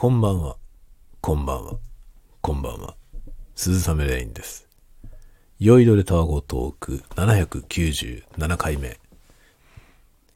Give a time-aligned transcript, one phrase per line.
[0.00, 0.56] こんばんは。
[1.20, 1.72] こんばんは。
[2.40, 2.94] こんばんは。
[3.56, 4.68] 鈴雨レインです。
[5.58, 8.96] 酔いどれタワゴトーク797回目。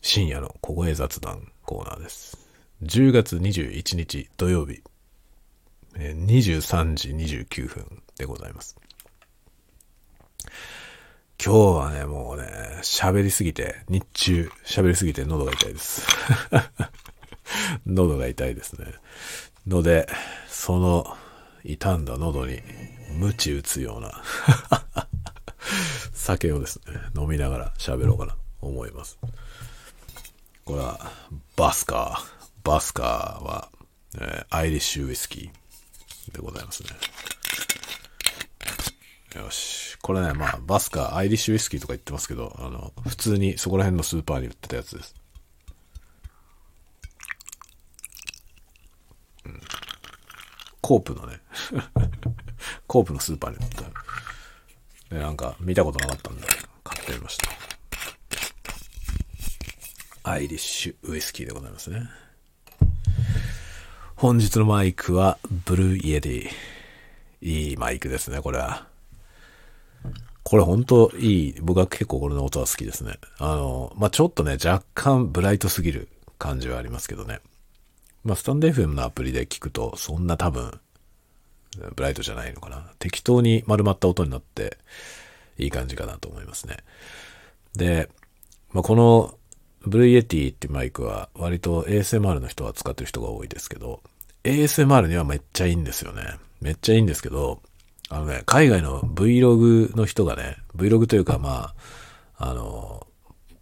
[0.02, 2.36] 深夜の小声雑談コーナーです。
[2.82, 4.82] 10月21日土曜日、
[5.94, 8.76] 23時29分でございます。
[11.40, 16.04] 今日はね、もうね、喋りすぎて、日中喋りすぎて喉が痛いです。
[17.86, 18.86] 喉が痛いですね。
[19.66, 20.08] ので、
[20.48, 21.16] その
[21.64, 22.60] 傷んだ喉に
[23.18, 24.22] 鞭打つような
[26.12, 29.18] 酒をですね、飲みながら喋ろうかなと思います。
[30.64, 31.12] これは、
[31.56, 32.42] バスカー。
[32.64, 33.68] バスカーは、
[34.18, 36.90] えーアイリッシュウイスキーでございますね。
[39.36, 39.96] よし。
[40.02, 45.14] これね、まあ、バスカー、アイリッシュウイスキーとか言ってますけど、あの、普通にそこら辺のスーパーに売ってたやつです。
[50.80, 51.40] コープのね、
[52.86, 55.14] コープのスーパーに売った。
[55.14, 56.46] で、なんか、見たことなかったんで、
[56.82, 57.48] 買ってみました。
[60.24, 62.08] アイリッシュウイスキーでございますね。
[64.16, 66.50] 本日のマイクは、 Blue Yeti。
[67.42, 68.86] いいマイクですね、これは。
[70.44, 71.54] これ本当いい。
[71.60, 73.18] 僕は結構これの音は好きですね。
[73.38, 76.08] あの、まあ、ちょっとね、若干ブライトすぎる
[76.38, 77.40] 感じはありますけどね。
[78.24, 80.80] まあ、スタンド FM のアプリで聞くと、そんな多分、
[81.96, 82.92] ブライトじゃないのかな。
[82.98, 84.78] 適当に丸まった音になって、
[85.58, 86.78] いい感じかなと思いますね。
[87.74, 88.08] で、
[88.72, 89.38] まあ、この、
[89.84, 94.02] ブルイエティってマイクは、割と ASMR の人は使ってる人が多いですけど、
[94.44, 96.22] ASMR にはめっちゃいいんですよね。
[96.60, 97.60] めっちゃいいんですけど、
[98.08, 101.74] あのね、海外の Vlog の人がね、Vlog というかま
[102.38, 103.06] あ、あの、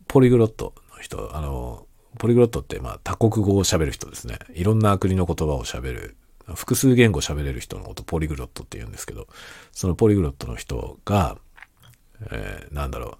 [0.08, 1.86] ポリグロットの人、あの、
[2.19, 4.39] ポリグロットってまあ多国語を喋る人ですね。
[4.55, 6.17] いろんな国の言葉を喋る、
[6.55, 9.28] 複数言語喋れる人のことポリグロットって言うんですけど、
[9.72, 11.39] そのポリグロットの人が、
[12.30, 13.18] えーなんだろ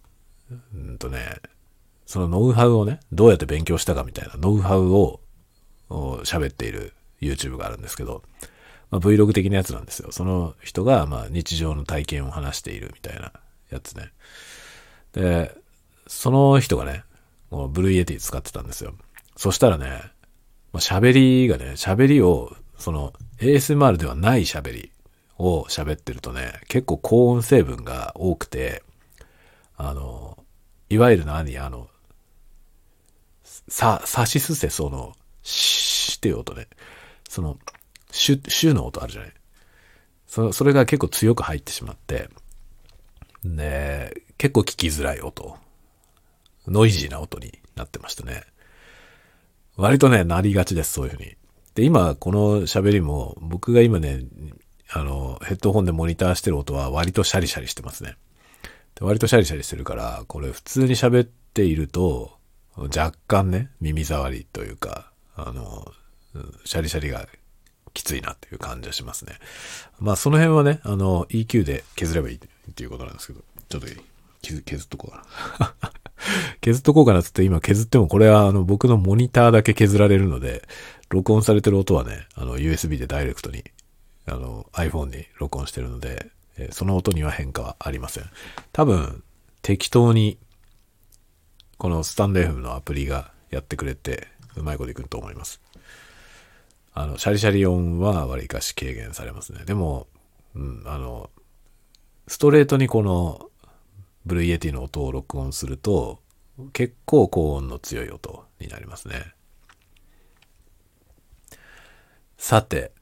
[0.51, 1.37] う、うんとね、
[2.07, 5.21] そのノウハウをね、どうやって勉強したかみたいなノウハウを
[6.25, 8.23] 喋っている YouTube があるんですけど、
[8.91, 10.11] まあ、Vlog 的なやつなんですよ。
[10.11, 13.33] その人が、まあ、日常の体験を話しているみたいな
[13.71, 14.11] やつね。
[15.13, 15.57] で、
[16.07, 17.05] その人がね、
[17.51, 18.95] この Blue Yeti 使ってたんですよ。
[19.37, 20.03] そしたらね、
[20.73, 24.93] ま、喋りがね、喋りを、その ASMR ではない喋り
[25.39, 28.83] を喋ってるとね、結構高音成分が多くて、
[29.77, 30.39] あの、
[30.89, 31.59] いわゆる何？
[31.59, 31.89] あの、
[33.43, 36.69] さ、さしすせその、しっていう音ね。
[37.29, 37.59] その、
[38.13, 39.33] シュ、シュの音あるじゃない？
[40.27, 42.29] そそれが結構強く入ってしまって、
[43.45, 45.57] で、結構聞きづらい音。
[46.71, 48.45] ノイジーな音になってましたね。
[49.77, 51.37] 割とね、なりがちです、そういうふうに。
[51.75, 54.21] で、今、この喋りも、僕が今ね、
[54.93, 58.17] あの、ヘッドホンでモニターしてる音は割とシャリシャリしてますね。
[58.95, 62.39] で割とシャリシャリしてるから、これ普通に喋っていると、
[62.77, 65.93] 若干ね、耳障りというか、あの、
[66.65, 67.27] シャリシャリが
[67.95, 69.35] きついなっていう感じはしますね。
[69.99, 73.87] まあその辺はね、あの、EQ で削ればいいっていうことなんですけど、ちょっと
[74.43, 75.27] 削削っとこうか
[75.59, 75.75] な。
[76.61, 80.67] 削っとこうかなっつって今削ってもこれはあの僕のモニターだけ削られるので、
[81.09, 83.65] 録音されてる音はね、あの USB でダイレクトに、
[84.27, 88.25] あの iPhone に録音してるので、えその音には変化はありません。
[88.73, 89.23] 多分
[89.63, 90.39] 適当に
[91.79, 95.61] このスタンド FM のアプリがやってくれて、うまいこといくと思います。
[96.93, 99.65] あの、シャリシャリ音は割かし軽減されますね。
[99.65, 100.07] でも、
[100.55, 101.31] うん、あの、
[102.27, 103.50] ストレートにこの、
[104.27, 106.21] Blue Yeti の音を録音すると、
[106.73, 109.35] 結構高音の強い音になりますね。
[112.37, 112.93] さて、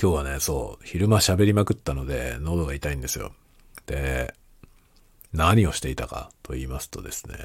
[0.00, 3.32] 今日はね、そう、昼間喋りまくったので、喉が痛いんですよ。
[3.86, 4.34] で、
[5.32, 7.36] 何をしていたかと言いますとですね、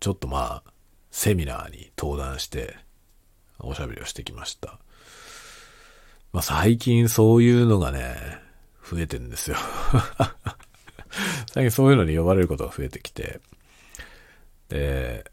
[0.00, 0.72] ちょっとまあ、
[1.10, 2.76] セミナーに登壇して、
[3.58, 4.78] おしゃべりをしてきました。
[6.32, 8.16] まあ最近そういうのがね、
[8.88, 9.56] 増えてんですよ。
[11.52, 13.40] 最近そういうのに呼ばれることが増えてきて、
[14.68, 15.30] で、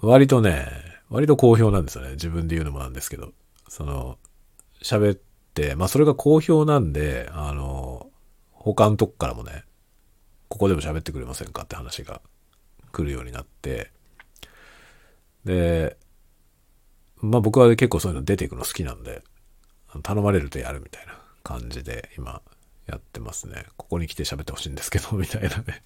[0.00, 0.66] 割とね、
[1.08, 2.12] 割と好評なんですよね。
[2.12, 3.32] 自分で言うのもなんですけど。
[3.68, 4.18] その、
[4.82, 5.18] 喋っ
[5.54, 8.10] て、まあそれが好評なんで、あの、
[8.52, 9.64] 他のとこからもね、
[10.48, 12.20] ここでも喋ってくれませんかって話が
[12.92, 13.90] 来るようになって、
[15.44, 15.96] で、
[17.16, 19.22] まあ僕は結構そういうの出ていくの好きなんで、
[20.02, 22.42] 頼まれるとやるみたいな感じで今
[22.86, 23.66] やってますね。
[23.76, 25.82] ここに来て喋ってほしいんですけど、 みたいなね。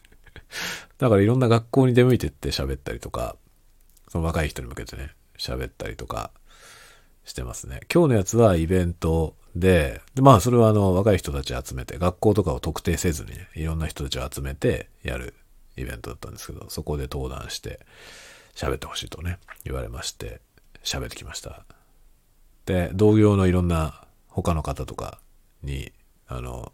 [0.99, 3.37] だからいろんな学校に出向いてって喋ったりとか、
[4.08, 6.31] その若い人に向けてね、喋ったりとか
[7.25, 7.81] してますね。
[7.93, 15.35] 今日のやつはイベントで、でまあそれはあの若い人たち集めて、学校とかを特定せずに、ね、いろんな人たちを集めてやる
[15.76, 17.81] イベントだったんですけど、そこで登壇して
[18.55, 20.41] 喋ってほしいとね、言われまして、
[20.82, 21.64] 喋ってきました。
[22.67, 25.20] で、同業のいろんな他の方とか
[25.62, 25.93] に、
[26.26, 26.73] あの、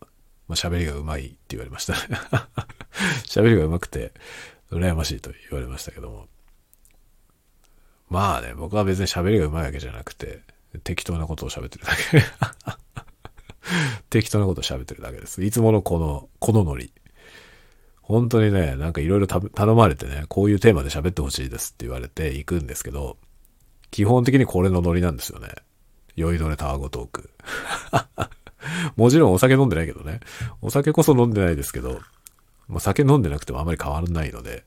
[0.48, 1.94] まあ、喋りがうまいって言われました。
[3.26, 4.12] 喋りがうまくて、
[4.70, 6.28] 羨ましいと言われましたけども。
[8.08, 10.42] まあね、僕は別に喋りがうまいわけじゃなくて、
[10.84, 12.24] 適当なことを喋ってるだけ。
[14.10, 15.42] 適当なことを喋ってるだけです。
[15.42, 16.92] いつものこの、このノリ。
[18.00, 23.18] 本当にね、なんかいろいろ頼まれてね、こういうテーマで喋ってほしいですって言われて行くんですけど、
[23.90, 25.48] 基本的にこれのノリなんですよね。
[26.14, 27.30] 酔いどれタワゴトーク。
[28.96, 30.20] もちろんお酒飲んでないけどね。
[30.62, 32.00] お酒こそ飲んでないですけど、
[32.68, 34.64] もう酒飲んでなくてもあまり変わらないので、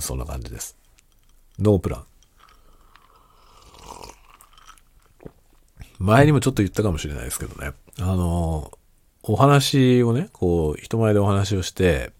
[0.00, 0.76] そんな感じです。
[1.58, 2.04] ノープラン。
[5.98, 7.72] 前にもちょっと言ったかもしれないですけどね。
[8.00, 8.72] あの、
[9.22, 12.12] お話をね、こう、人前でお話をして、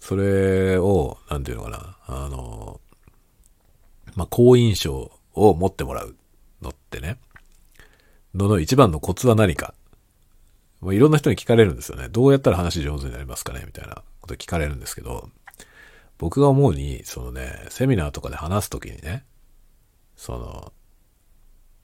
[0.00, 2.80] それを、なんていうのかな、あの、
[4.16, 6.16] まあ、好印象を持ってもらう
[6.60, 7.18] のってね、
[8.34, 9.74] のの一番のコツは何か。
[10.84, 12.08] まあ、いろんな人に聞かれるんですよね。
[12.10, 15.30] どうやったら話上手になりますかねみたいなこと聞かれるんですけど、
[16.18, 19.24] 僕が思うに、そのね、セミナーとかで話すときにね、
[20.14, 20.72] その、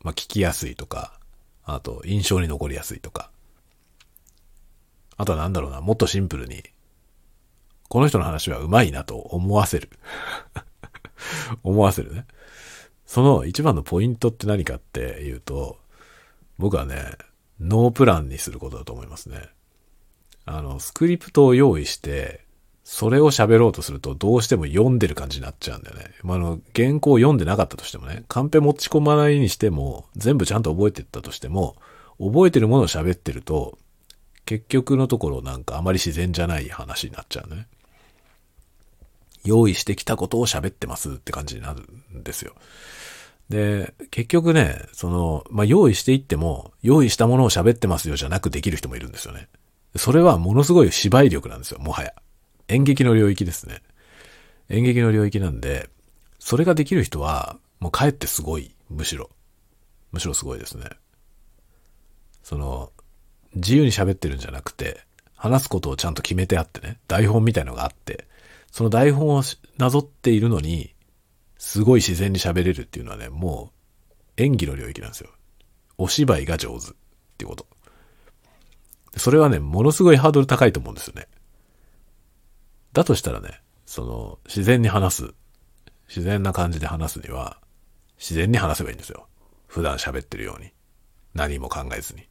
[0.03, 1.19] まあ、聞きやすいとか、
[1.65, 3.31] あと、印象に残りやすいとか、
[5.17, 6.63] あとはなんだろうな、もっとシンプルに、
[7.89, 9.89] この人の話はうまいなと思わせる。
[11.65, 12.27] 思わせるね。
[13.07, 15.79] その一番のポイントって何かっていうと、
[16.59, 17.17] 僕はね、
[17.61, 19.49] ノープランにすることだと思いますね。
[20.47, 22.45] あの、スクリプトを用意して、
[22.83, 26.07] それを喋ろうとするとどうしても読んでる感じになっちゃうんだよね。
[26.23, 31.77] まあ、の、原稿を読んでなかったとしてもね、カンペ持ち込まないにしても、全部ちゃんと覚えてったとしても、
[32.19, 33.79] 覚えてるものを喋ってると、
[34.45, 37.69] 結局のところなんかあまり自然じゃない話になっちゃうね。
[39.45, 41.83] 用意してきたことを喋ってますって感じになる
[42.19, 42.55] んですよ。
[43.51, 49.49] で、結局ね、その、まあ、用意していっても、用意したものを喋ってますよじゃなくできる人もいるんですよね。
[49.97, 52.13] それはものすごい芝居力なんですよ、もはや。
[52.69, 53.83] 演劇の領域ですね。
[54.69, 55.91] 演劇の領域なんで、
[56.39, 59.31] それができる人は、もうかえってすごい、むしろ。
[60.13, 60.85] むしろすごいですね。
[62.45, 62.93] その、
[63.57, 65.01] 自由に喋ってるんじゃなくて、
[65.35, 68.29] 話すことをちゃんと決めてあってね、台本みたいのがあって、
[68.71, 69.43] その台本を
[69.77, 70.95] なぞっているのに、
[71.61, 73.71] すごい自然に喋れるっていうのはね、も
[74.39, 75.29] う演技の領域なんですよ。
[75.99, 76.95] お芝居が上手っ
[77.37, 77.67] ていうこと。
[79.19, 81.29] それはね、ものすごいハードル高いと思うんですよね。
[82.95, 85.35] だとしたらね、その、自然に話す。
[86.09, 87.59] 自然な感じで話すには、
[88.19, 89.27] 自然に話せばいいんですよ。
[89.67, 90.73] 普段喋ってるように。
[91.35, 92.27] 何も考えずに。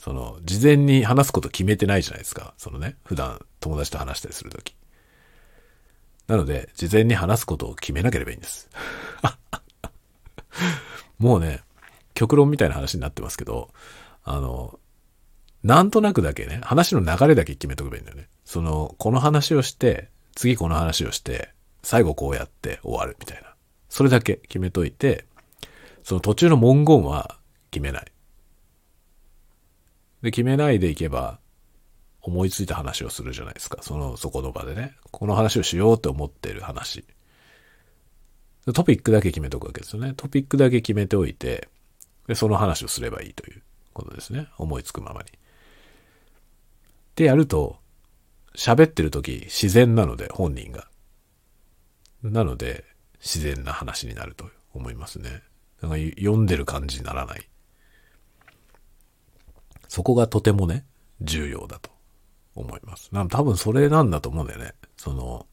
[0.00, 2.54] その、事前に話すこと決めてないじゃないですか。
[2.56, 4.76] そのね、普段友達と話したりするとき。
[6.30, 8.70] なので、事前に話すことを決めなければいいんです。
[11.18, 11.60] もうね、
[12.14, 13.74] 極論みたいな話になってますけど、
[14.22, 14.78] あの、
[15.64, 18.28] なんとなくだけね、話の流れだけ決めとけばいいんだよね。
[18.44, 23.52] その、この話をして、次この話をして、最後こうやって終わるみたいな。
[23.88, 25.24] それだけ決めといて、
[26.04, 27.40] その途中の文言は
[27.72, 28.12] 決めない。
[30.22, 31.40] で、決めないでいけば、
[32.22, 33.78] 思いついた話をするじゃないですか。
[33.82, 34.96] その、そこの場でね。
[35.10, 37.04] この話をしようって思ってる話。
[38.74, 40.12] トピックだけ決めておくわけですよね。
[40.16, 41.68] トピックだけ決めておいて、
[42.26, 43.62] で、その話をすればいいという
[43.94, 44.48] ことですね。
[44.58, 45.28] 思いつくままに。
[47.16, 47.78] でやると、
[48.54, 50.88] 喋ってる時自然なので、本人が。
[52.22, 52.84] なので、
[53.20, 55.42] 自然な話になると思いますね。
[55.80, 57.48] なんか読んでる感じにならない。
[59.88, 60.84] そこがとてもね、
[61.22, 61.90] 重要だと
[62.60, 63.08] 思います。
[63.12, 64.74] な多分それなんだと思うんだよね。
[64.96, 65.46] その、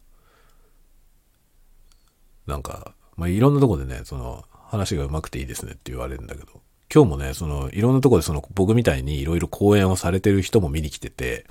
[2.46, 6.62] なんか、まあ、いろんなとこでね、その、話が上手くていいですねって言われるんだけど、
[6.94, 11.46] 今日もね、その、いろんなとこでその、僕みたいにいろいろ講演をされてる人も見に来てて、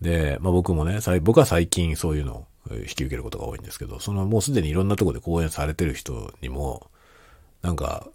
[0.00, 6.90] で、まあ、僕もね、僕は最近そういうのを引き受けることが多いんですけど、そのもうすでにいろんなとこで講演されてる人にも、
[7.62, 8.06] なんか、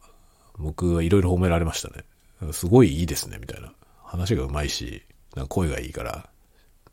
[0.58, 2.06] 僕はいろいろ褒められましたね。
[2.54, 3.74] すごいいいですね、みたいな。
[4.04, 5.04] 話が上手いし、
[5.36, 6.30] なんか声がいいから、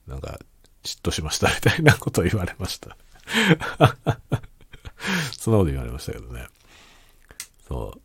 [0.06, 0.38] なんか、
[0.82, 2.96] 嫉妬しました みたいなことを言われました。
[5.38, 6.46] そんなこと言われましたけどね。
[7.68, 8.00] そう。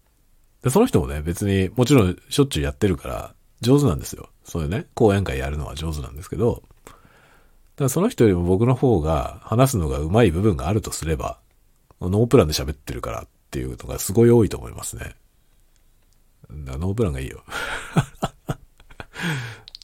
[0.63, 4.29] で、その人もね、別に、もちろんしょっちゅうやってるから、上手なんですよ。
[4.43, 11.39] そういうね、講演会やるのは上手なんですけど、だからその人よりも僕の方が話すのが上手い部分があるとすれば、
[12.01, 15.15] ノープランで喋ってるからっていうのがすごい多いと思いますね。
[16.49, 17.43] ノープランがいいよ。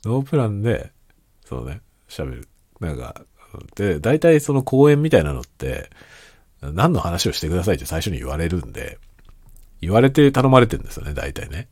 [0.06, 0.92] ノープランで、
[1.46, 2.48] そうね、喋る。
[2.80, 3.24] なんか、
[3.76, 5.90] で、大体その講演みたいなのって、
[6.62, 9.00] 何の話をしてくださいって最初に言われるんで、
[9.82, 11.68] 言われて頼まれてるんですよね、大体ね。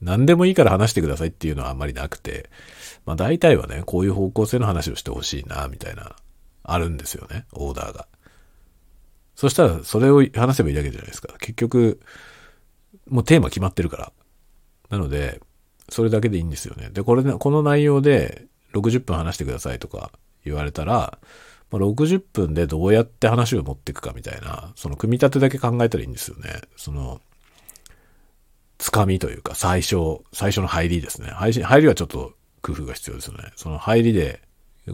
[0.00, 2.50] 何でもいいから話してくださいっていうのはあんまりなくて、
[3.06, 6.16] まあ大体はね、こういう方向性の話をしてほしいな、みたいな、
[6.64, 8.06] あるんですよね、オーダーが。
[9.36, 11.34] そしたら、それを話せばいいだけじゃないですか。
[11.38, 12.00] 結局、
[13.08, 14.12] もうテーマ決まってるから。
[14.90, 15.40] なので、
[15.88, 16.90] それだけでいいんですよね。
[16.90, 20.10] で、これね、この内容で60分話してくださいとか
[20.44, 21.18] 言われたら、
[21.70, 26.60] まあ、60分でどうやって話を持っていくかみたいな、その組み立てだけ考えたらいいんですよね。
[26.76, 27.20] その、
[28.78, 31.28] つかみというか、最初、最初の入りですね。
[31.28, 33.52] 入り入りはちょっと工夫が必要ですよね。
[33.56, 34.40] その入りで、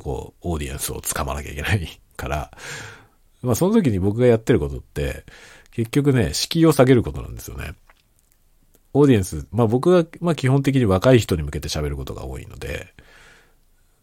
[0.03, 2.51] こう、オーディエンスをつかまなきゃいけないから、
[3.43, 5.25] まあその時に僕がやってることって、
[5.73, 7.75] 結局ね、敷居を下げることなんですよね。
[8.95, 12.95] オーディエンス、まあ僕は、まあ基本的に若い人に向けて喋ることが多いので、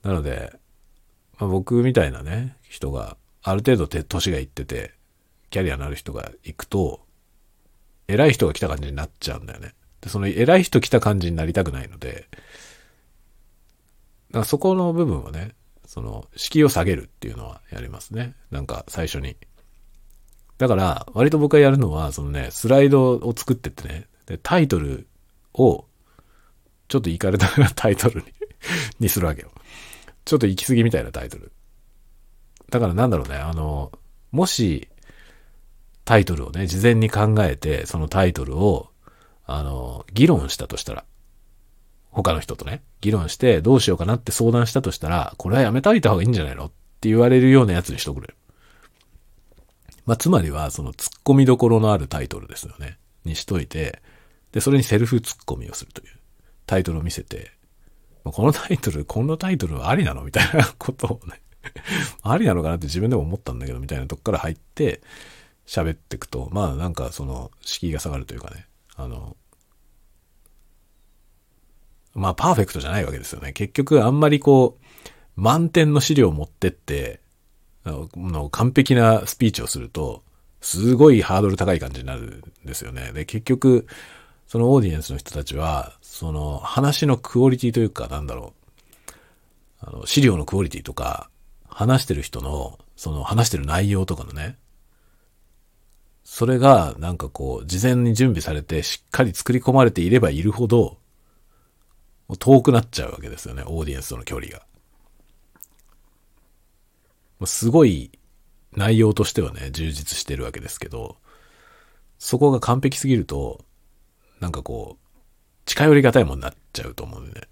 [0.04, 0.54] なので、
[1.38, 4.94] まあ僕みたいなね、人が、ある程度て年がいってて、
[5.50, 7.02] キャリアのある人が行くと、
[8.08, 9.74] 偉い人が来た感じになっちゃうんだよね。
[10.02, 12.28] で、その偉い人来た感じになりたくないので、
[14.32, 15.54] だからそこの部分はね、
[15.86, 18.36] その、敷居を下げるっていうのはやりますね。
[18.52, 19.38] なんか最初に。
[20.60, 25.08] だから、割と僕がやるのは、そのね、スライドを作ってってね、で、タイトル
[25.54, 25.86] を、
[26.88, 28.28] ちょっと行かれたような タイトルに
[29.00, 29.52] にするわけよ。
[30.26, 31.52] ちょっと行き過ぎみたいなタイトル。
[32.70, 33.92] だからなんだろうね、あの、
[34.32, 34.88] もし、
[36.06, 38.92] タイトルをね、事前に考えて、そのタイトルを、
[39.46, 41.06] あの、議論したとしたら、
[42.12, 46.66] 他の人とね、議論してどうしようかなって相談したとしたら、これはやめといた方がいいんじゃないの？
[46.66, 46.72] っ
[47.02, 48.36] て言われるようなやつにしとくれ。
[50.06, 52.98] まあ、つまりは、その突っ込みどころのあるタイトルですよね。
[53.26, 54.02] にしといて、
[54.52, 56.20] で、それにセルフツッコミをするという
[56.66, 57.52] タイトルを見せて、
[58.24, 61.42] このタイトル、このタイトルはありなのみたいなことをね
[62.22, 65.02] ありなのかなって自分でも思ったんだけど、みたいなとこから入って、
[65.66, 68.66] 喋っていくと、まあなんかその、敷居が下がるというかね、
[68.96, 69.38] あの、
[72.14, 73.54] まあパーフェクトじゃないわけですよね。
[73.54, 74.86] 結局あんまりこう、
[75.36, 77.22] 満点の資料を持ってって、
[77.86, 80.24] の完璧なスピーチをすると、
[80.62, 83.12] すごいハードル高い感じになるんですよね。
[83.14, 83.88] で、結局、
[84.50, 88.56] そのオーディエンスの人たちは、その話のクオリティというか、なんだろ
[89.08, 89.14] う、
[89.80, 91.30] あの、資料のクオリティとか、
[91.68, 94.58] 話してる人の、その話してる内容とかのね、
[96.24, 100.98] それがなんかこう、事前に準備されてしっかり作り込まれていればいるほど、
[102.40, 104.66] 遠くなっちゃうわけですよね、オーディエンスとの距離が。
[107.46, 108.10] すごい
[108.72, 111.18] 内容としてはね、充実してるわけですけど、
[112.18, 113.64] そこが完璧すぎると、
[114.40, 115.10] なんかこう、
[115.66, 117.48] 近寄りがたいもんになっちゃうと思うんでね。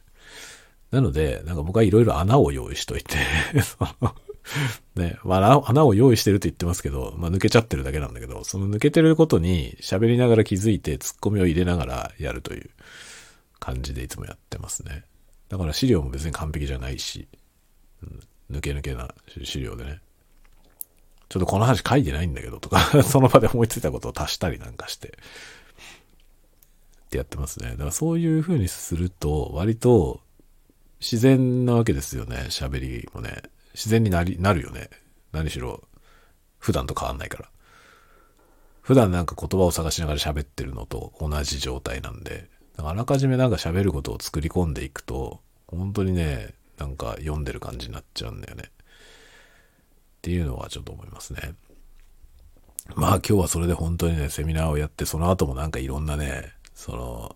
[0.92, 3.18] なので、なんか僕はいろいろ穴を用意しといて
[4.96, 12.70] ね、まあ、穴を用意してると言ってますけど、まあ、抜けちゃってるだけなんだけど、その抜けてることに喋りながら気づいてツッコミを入れながらやるという
[13.60, 15.04] 感じでいつもやってますね。
[15.50, 17.28] だから資料も別に完璧じゃないし、
[18.02, 18.06] う
[18.54, 19.14] ん、抜け抜けな
[19.44, 20.00] 資料でね。
[21.30, 25.18] ちょっとこの話書いてないんだけどとか その場で思いついたことを足したりなんかして、
[27.08, 27.72] ってやってますね。
[27.72, 30.20] だからそういう風にすると、割と
[31.00, 33.42] 自然なわけですよね、喋りもね。
[33.74, 34.90] 自然になり、なるよね。
[35.32, 35.88] 何しろ、
[36.60, 37.50] 普段と変わんないから。
[38.82, 48.64] 普段なんか言葉を探しながら喋ってるのと同じ状態なんで、あらかじめなんか喋ることを作り込んでいくと、本当にね、なんか読んでる感じになっちゃうんだよね。
[48.68, 48.70] っ
[50.22, 51.54] ていうのはちょっと思いますね。
[52.96, 57.36] まあ今日はそれで本当にね、セミナーをやって、その後もなんかいろんなね、その、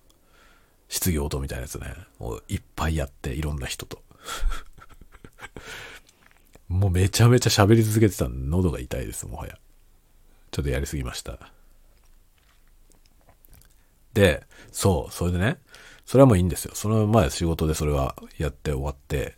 [0.87, 4.03] 質疑応答みたいなやつね、をいっぱいやって、いろんな人と。
[6.69, 9.57] もうめちゃめちゃ喋り続けてた、喉が痛いです、もはや。
[10.51, 11.51] ちょっとやりすぎました。
[14.13, 15.57] で、そう、それでね、
[16.05, 16.75] それはもういいんですよ。
[16.75, 19.35] その前仕事でそれはやって終わって、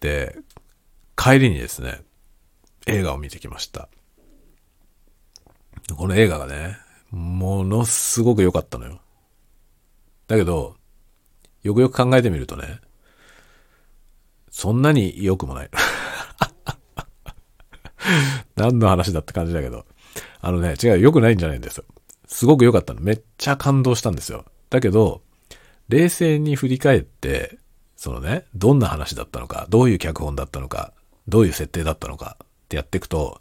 [0.00, 0.36] で、
[1.16, 2.02] 帰りにですね、
[2.86, 3.88] 映画を見てきました。
[5.96, 6.78] この映画がね、
[7.12, 9.00] ものすごく良かったのよ。
[10.26, 10.76] だけど、
[11.62, 12.80] よくよく考えてみるとね、
[14.50, 15.70] そんなに良くもない。
[18.56, 19.86] 何の話だって感じだけど。
[20.40, 21.84] あのね、違う、良くないんじゃないんですよ。
[22.26, 23.00] すごく良かったの。
[23.00, 24.44] めっちゃ感動したんですよ。
[24.70, 25.22] だけど、
[25.88, 27.58] 冷静に振り返って、
[27.96, 30.92] そのね、どんな話だったのか、どういう脚本だったのか、
[31.28, 33.40] どういう設定だったのかってやっていくと、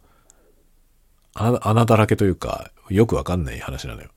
[1.34, 4.10] 穴だらけというか、よくわかんない話なのよ。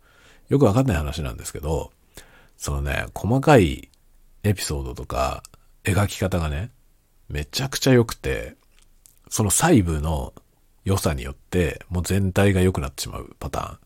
[0.48, 1.92] よくわかんない話なんですけど、
[2.56, 3.90] そのね、細かい
[4.42, 5.42] エピソードとか
[5.84, 6.70] 描き方がね、
[7.28, 8.56] めちゃくちゃ良くて、
[9.28, 10.32] その細部の
[10.84, 13.78] 良さによって、もう全体が良くなってしまうパターン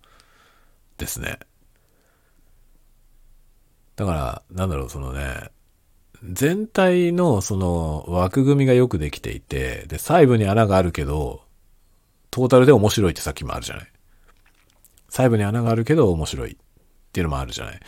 [0.98, 1.38] ですね。
[3.96, 5.50] だから、なんだろう、そのね、
[6.22, 11.42] 全体のその枠組みがよくできていて、で、細部に穴があるけど、
[12.30, 13.92] トータルで面白いってさっきもあるじゃない。
[15.08, 16.56] 細部に穴があるけど面白いっ
[17.12, 17.80] ていうのもあるじゃない。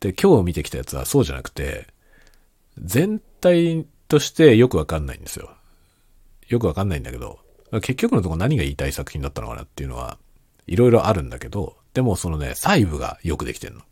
[0.00, 1.86] で、今日見てきたやつはそうじゃなくて、
[2.78, 5.50] 全体としてよくわかんないんですよ。
[6.48, 7.38] よくわかんないんだけど、
[7.82, 10.18] 結局のところ何が言いたい作品だったのかなっていうのは、
[10.66, 13.82] いろいろあるんだけど、でもそのね、細部がよくできてんの。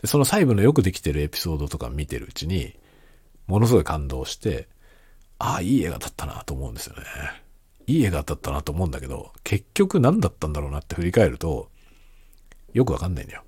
[0.00, 2.74] で、その細部のよくできてるエピソードとか見てるうちに、
[3.46, 4.68] ものすごい感動して、
[5.38, 7.02] ああ、いい映画だったなと思うんですよね。
[7.86, 11.70] いい映画だったなと思うんだけど、結局何だったんだろうなって振り返ると、
[12.72, 13.42] よくわかんないんだよ。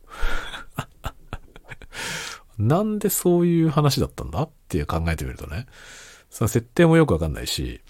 [2.61, 5.67] なんでそういう話だったんだっていう考えてみるとね、
[6.29, 7.81] その設定もよくわかんないし、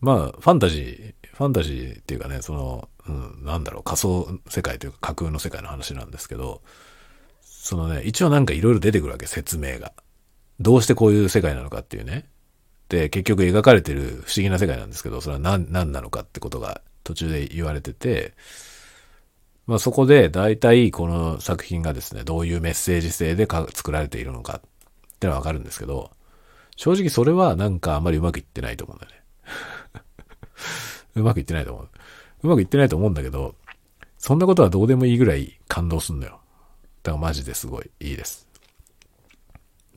[0.00, 6.62] まあ、ファンタジー、ファンタジーっていうかね、その、うん、なんだろう、仮想世界というか架空の世界の話なんですけど、
[7.40, 9.92] そのね、一応なんかいろいろ出てくるわけ、説明が。
[10.60, 12.28] どうしてこういう世界なのかっていうね。
[12.88, 18.34] で、結局描かれてる不思議な世界なんですけど、それは何、何なのかってことが途中で言われてて、
[19.66, 24.70] まあそこで大体この作品がですね、どういうメッセージ性で作られているのかっ
[25.18, 26.10] てのはわかるんですけど、
[26.76, 29.22] 正直それはなんかあんまりうまくいってないと思うんだよね。
[31.16, 31.88] うまくいってないと思う。
[32.42, 33.54] うまくいってないと思うんだけど、
[34.18, 36.40] そんなことはどうでもいいぐらい感動すんのよ。
[37.02, 38.48] だからマジですごいいいです。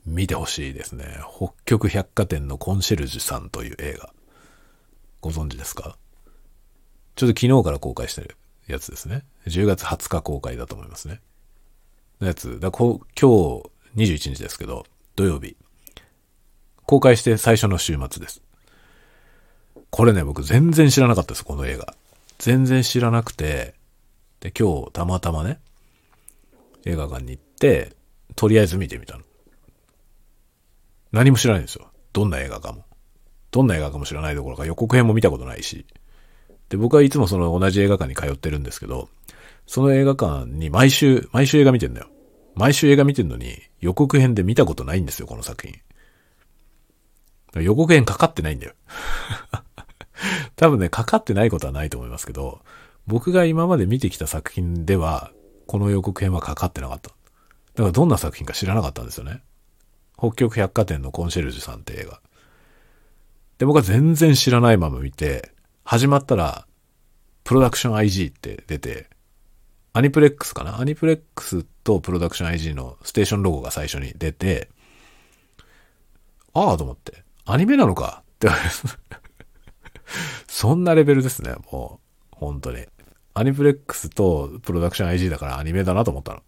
[0.06, 1.18] 見てほしいですね。
[1.36, 4.14] 北極百貨店のコンシェルジュさんという映画。
[5.20, 5.98] ご存知ですか？
[7.16, 8.36] ちょっと昨日から公開してる
[8.68, 9.24] やつですね。
[9.46, 11.20] 10月20日公開だと思いますね。
[12.20, 12.60] のやつ。
[12.60, 13.62] だこ今
[13.94, 15.56] 日21日ですけど、土曜日。
[16.86, 18.42] 公開して最初の週末です。
[19.90, 21.94] これね、僕全然知らなかったです、この映画。
[22.38, 23.74] 全然知らなくて、
[24.40, 25.60] で、今日たまたまね、
[26.84, 27.96] 映画館に行って、
[28.36, 29.24] とりあえず見てみたの。
[31.10, 31.90] 何も知らないんですよ。
[32.12, 32.84] どんな映画かも。
[33.50, 35.86] どんな映画かも知らないどころか予告編も見たことないし。
[36.68, 39.08] で、僕はいつもその同じ映画館に通ってるんですけど、
[39.66, 42.08] その映画館に毎週、毎週映画見てんだよ。
[42.54, 45.78] 毎週映画見てんのに予告編で見たことないんですよ、この作品。
[47.62, 48.74] 予告編かかってないんだよ。
[50.56, 52.60] 多分ね、かかってないことはないと思いますけど、
[53.06, 55.32] 僕が今まで見てきた作品では、
[55.66, 57.10] この予告編はかかってなかった。
[57.10, 57.14] だ
[57.76, 59.42] からどんな作品か知らなかったんですよね。
[60.18, 62.20] 北極百貨店のコンシェルジュさんって映画。
[63.58, 65.52] で、僕は全然知らないまま見て、
[65.90, 66.66] 始まったら、
[67.44, 69.08] プロダクション IG って出て、
[69.94, 70.78] アニプレックスかな？
[70.78, 74.68] アニプレックスとプロダクション IG のステーションロゴが最初に出て、
[76.52, 78.22] ああと思って、アニメなのか？
[78.22, 78.48] って
[80.46, 82.00] そんなレベルですね、も
[82.34, 82.36] う。
[82.36, 82.84] 本当に。
[83.32, 86.42] アニプレックスとプロダクション IG だからアニメだなと思ったの。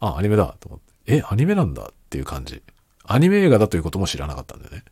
[0.00, 1.14] あ、アニメだと思って。
[1.18, 2.64] え、アニメなんだっていう感じ。
[3.04, 4.82] アニメ映画だということも知らなかったんでね。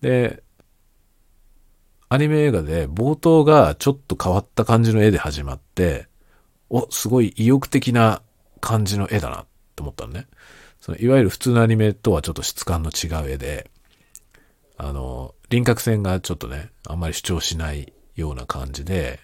[0.00, 0.42] で、
[2.08, 6.08] アニメ映画で冒頭がちょっと変わった感じの絵で始まって、
[6.70, 8.22] お、すごい意欲的な
[8.60, 10.26] 感じの絵だなと思ったのね。
[10.80, 13.70] そのいわゆる普通のアニメとはちょっと質感の違う絵で、
[14.76, 19.20] あの、輪郭線がちょっとね、あんまり主張しないような感じで、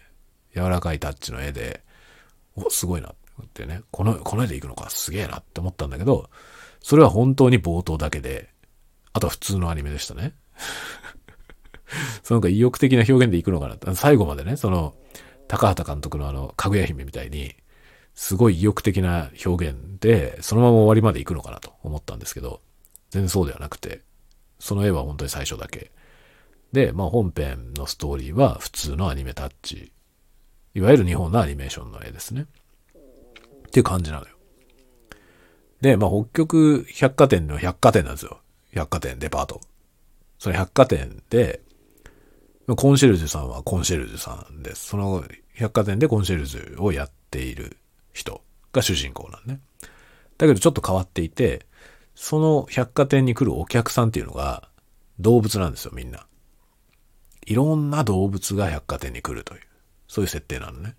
[0.54, 1.82] 柔らかいタッチの絵で、
[2.56, 6.30] お、すごいなってね、この、この絵で行くのかすげえなって思ったんだけど、
[6.80, 8.50] それは本当に冒頭だけで、
[9.12, 10.34] あとは普通のアニメでしたね。
[12.22, 14.94] そのか意欲的な表現でいくのかな最後までね、その、
[15.48, 17.54] 高畑監督のあの、かぐや姫みたいに、
[18.14, 22.60] すごい意欲的な表現で、そのまま終わりまで行くのかなと思ったんですけど、
[23.10, 24.02] 全然そうではなくて、
[24.58, 25.90] その絵は本当に最初だけ。
[26.72, 29.92] で、まあ本編のストーリーは普通のアニメタッチ。
[30.74, 32.46] いわゆる日本のアニメーションの絵ですね。
[33.66, 34.36] っていう感じなのよ。
[35.80, 38.40] で、まあ、北極百貨店の百貨店なんですよ。
[38.74, 39.60] 百貨店、デパート。
[40.38, 41.60] その百貨店で、
[42.76, 44.88] コンシェルジュさんはコンシェルジュさんです。
[44.88, 47.76] その百貨店でコンシェルジュをやっている
[48.12, 49.60] 人が主人公なんね。
[50.38, 51.66] だけどちょっと変わっていて、
[52.14, 54.68] その百貨店に来るお客さんっていうのが
[55.18, 56.26] 動物なんですよ、みんな。
[57.46, 59.60] いろんな動物が百貨店に来るという、
[60.06, 60.96] そういう設定なのね。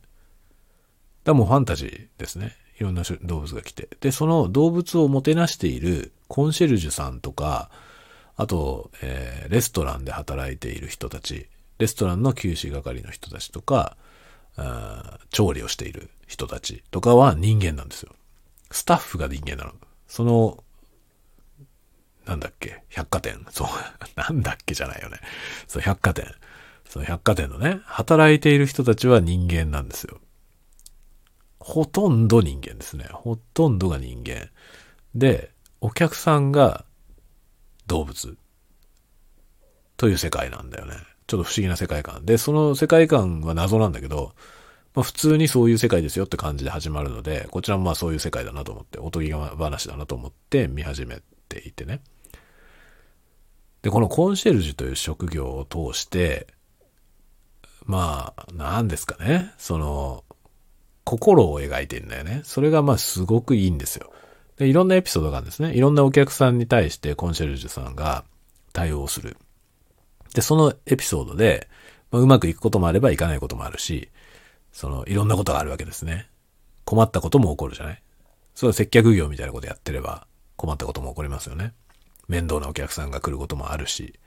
[1.24, 2.56] だもうファンタジーですね。
[2.80, 3.88] いろんな動物が来て。
[4.00, 7.70] で、その動物をもてなしているコンシェルジュさんとか、
[8.36, 11.48] あと、えー、レストランで働いている人たち、
[11.82, 13.98] レストランの給仕係の人たちとか、
[15.32, 18.14] 調理をしている人たちとかは人間なんですよ。
[18.70, 19.74] スタッフが人間なの。
[20.08, 20.64] その、
[22.28, 23.44] なんだっけ、百貨店。
[23.50, 23.68] そう、
[24.16, 25.18] なんだっけじゃないよね。
[25.68, 26.32] そう、百貨店。
[26.88, 30.20] その百貨店のね、働いている人たちは人間なんですよ。
[31.60, 33.06] ほとんど人間ですね。
[33.12, 34.52] ほとんどが人間。
[35.16, 36.86] で、お客さんが
[37.88, 38.38] 動物
[39.98, 40.98] という世界なんだよね。
[41.32, 42.26] ちょっと不思議な世界観。
[42.26, 44.34] で、その世界観は謎なんだけど、
[44.94, 52.02] まあ、普通にそういう世界ですよって感じで始まるので、こちらもまあそういう世界だなと思って、おとぎ話だなと思って見始めていてね。
[53.82, 56.48] で、このコンシェルジュという職業を通して、
[57.86, 59.54] まあ、何ですかね。
[59.58, 60.26] その、
[61.06, 62.42] 心を描いてるんだよね。
[62.44, 64.12] それがまあすごくいいんですよ。
[64.58, 65.74] で、いろんなエピソードがあるんですね。
[65.76, 68.26] いろんなお客さんに対してコンシェルジュさんが
[68.74, 69.38] 対応する。
[70.34, 71.68] で、そのエピソードで、
[72.12, 74.10] まあ、うまくいくこともあればいかないこともあるし、
[74.72, 76.30] その、いろんなことがあるわけですね。
[76.86, 78.02] 困ったことも起こるじゃない？
[78.56, 81.74] それは接客業みたいなことやってれば困ったことも起こりますよね。
[82.28, 84.20] 面倒なお客さんが来ることもあるし、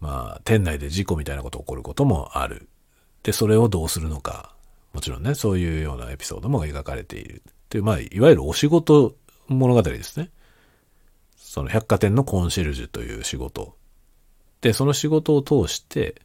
[0.00, 2.68] まあ、店内で事故みたいなこと起こることもある。
[3.22, 4.54] で、それをどうするのか。
[4.92, 7.42] もちろんね、そういうようなエピソードも描かれている。
[7.68, 9.14] という、まあ、いわゆるお仕事
[9.48, 10.30] 物語ですね。
[11.36, 13.76] その百貨店のコンシェルジュという仕事。
[14.62, 16.22] で、その仕事を通して、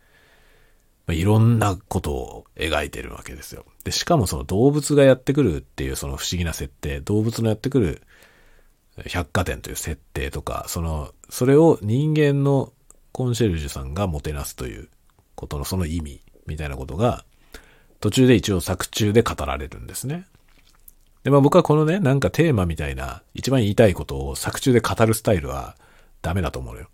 [1.07, 3.65] まあ、いろんなことを描いてるわけですよ。
[3.83, 8.01] で、しかもその動物がやってくるっていうその不思議な設定、動物のやってくる
[9.05, 12.73] 百貨店という設定とか、その、それを人間の
[13.11, 14.89] コンシェルジュさんがもてなすという
[15.35, 17.25] ことのその意味みたいなことが、
[17.99, 20.25] 途中で一応作中で語られるんですね。
[21.23, 25.75] で、まあ僕はこのね、なんかテーマみたいな、一番言いたいことを作中で語るスタイルは
[26.21, 26.89] ダメだと思うよ。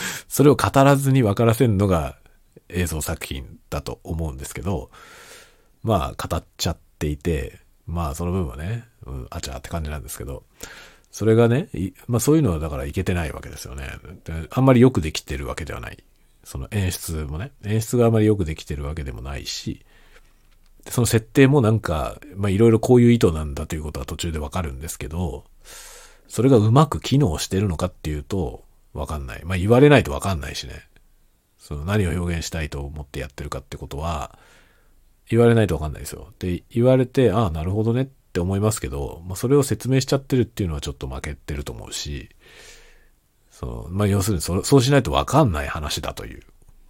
[0.28, 2.16] それを語らずに分からせるのが
[2.68, 4.90] 映像作品だと思うんですけど、
[5.82, 10.44] まあ語っちゃっていて、まあその分はね、うん、あちゃって感じなんですけど、
[11.10, 11.68] それがね、
[12.08, 13.88] まあそういうのはだからいけてないわけですよね。
[14.50, 16.02] あんまりよくできてるわけではない。
[16.44, 19.84] その演出もね、演出があまりよくできてるわけでもないし、
[20.88, 25.44] その設定もなんか、まあいろいろこういう意図なんだということは途中でわかるんですけど、
[26.28, 28.65] それがうまく機能してるのかっていうと、
[28.96, 29.44] わかんない。
[29.44, 30.86] まあ言われないとわかんないしね。
[31.58, 34.38] その何を表現したいと思ってやってるかってことは、
[35.28, 36.32] 言われないとわかんないですよ。
[36.38, 42.28] で、言われて、ああ、なるほどねって思いますけど、まあそれを説明しちゃってるっていうのはちょっと負けてると思うし、
[43.50, 46.42] その、まあ要するにそそうしないとわかんない話だという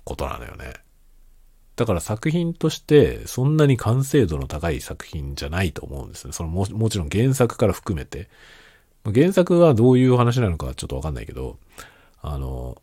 [0.04, 0.74] ことなのよね。
[1.76, 6.32] だから作品としてそんなに完成度の高い作品じゃないと思うんですね。
[6.32, 8.28] そのももちろん原作から含めて。
[9.14, 11.58] 原作はどういう話なのかちょっとわかんないけど、
[12.28, 12.82] あの、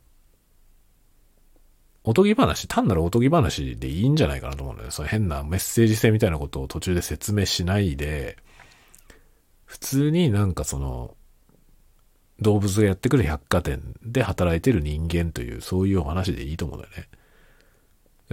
[2.05, 4.91] おとぎ話、単なるおとぎ話でいいんじゃないかなと思うのよ。
[4.91, 8.37] その変なメッセージ性みたいなことを途中で説明しないで、
[9.65, 11.17] 普通になんかその、
[12.39, 17.09] 動物がやってくる百貨店で働いてる人間という、そういうお話でいいと思うんだよね。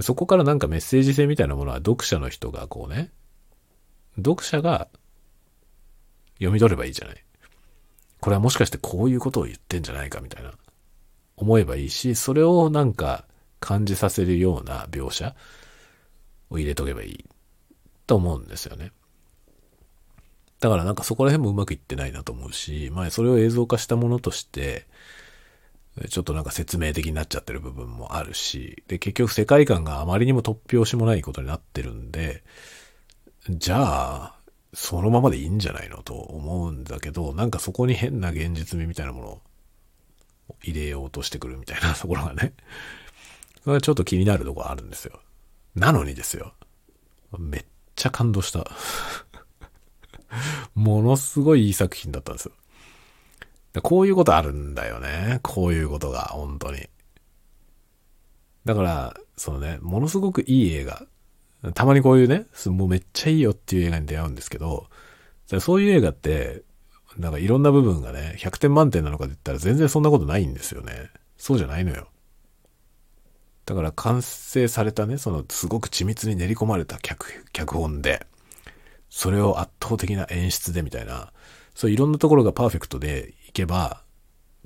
[0.03, 3.11] そこからなんかメッセージ性みたいなものは読者の人がこうね、
[4.17, 4.87] 読者が
[6.35, 7.25] 読み取ればいいじゃない。
[8.21, 10.53] これはもしかしてこういうことを言ってんじゃないかみたいな
[11.41, 13.25] 思えばいいし、それをなんか
[13.61, 15.35] 感じさせるような描写
[16.51, 17.25] を入れとけばいい
[18.07, 18.93] と思うんですよね。
[20.61, 24.87] だからなんかそこら辺もうまくいってないなと思うし、まあそれを映像化したものとして、
[26.11, 32.45] ちょっとなんか説明的になっちゃってる部分もあるし、で、結局世界観があまりにも突拍子もないことになってるんで、
[33.49, 34.41] じゃあ、
[34.73, 39.43] そのままでいいんじゃないのと思うんだけど、なんかそこに変な現実味みたいなもの
[40.63, 42.55] 入れようとしてくるみたいな ところがね、
[43.63, 45.21] それはちょっと気になるとこあるんですよ。
[45.75, 46.55] なのにですよ。
[47.39, 48.71] めっちゃ感動した。
[50.75, 52.53] ものすごいいい作品だったんですよ。
[53.83, 55.39] こういうことあるんだよね。
[55.43, 56.89] こういうことが、本当に。
[58.65, 61.07] だから、そのね、ものすごくいい映画。
[61.75, 64.89] たまにこういうね、もうめっちゃいいよっていう映画に出会うんですけど、
[65.61, 66.63] そういう映画って、
[67.17, 71.11] なんかいろんな部分がね、100点満点なのかって言ったら全然そんなことないんですよね。
[71.37, 72.09] そうじゃないのよ。
[73.67, 78.27] だから完成されたね、そのすごく緻密に練り込まれた脚本で、
[79.11, 81.33] それを圧倒的な演出でみたいな、
[81.75, 84.03] そういろんなところがパーフェクトでいけば、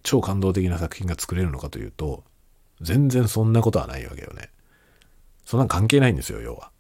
[0.03, 2.25] 超感動的な作品が作れるのかというと、
[2.81, 4.51] 全然そんなことはないわけよね。
[5.45, 6.71] そんなん関係ないんですよ、要は。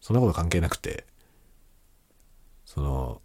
[0.00, 1.06] そんなこと関係なくて、
[2.64, 3.22] その、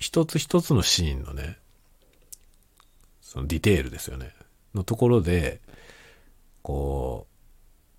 [0.00, 1.58] 一つ一つのシーンのね、
[3.20, 4.32] そのディテールですよね。
[4.74, 5.60] のところで、
[6.62, 7.26] こ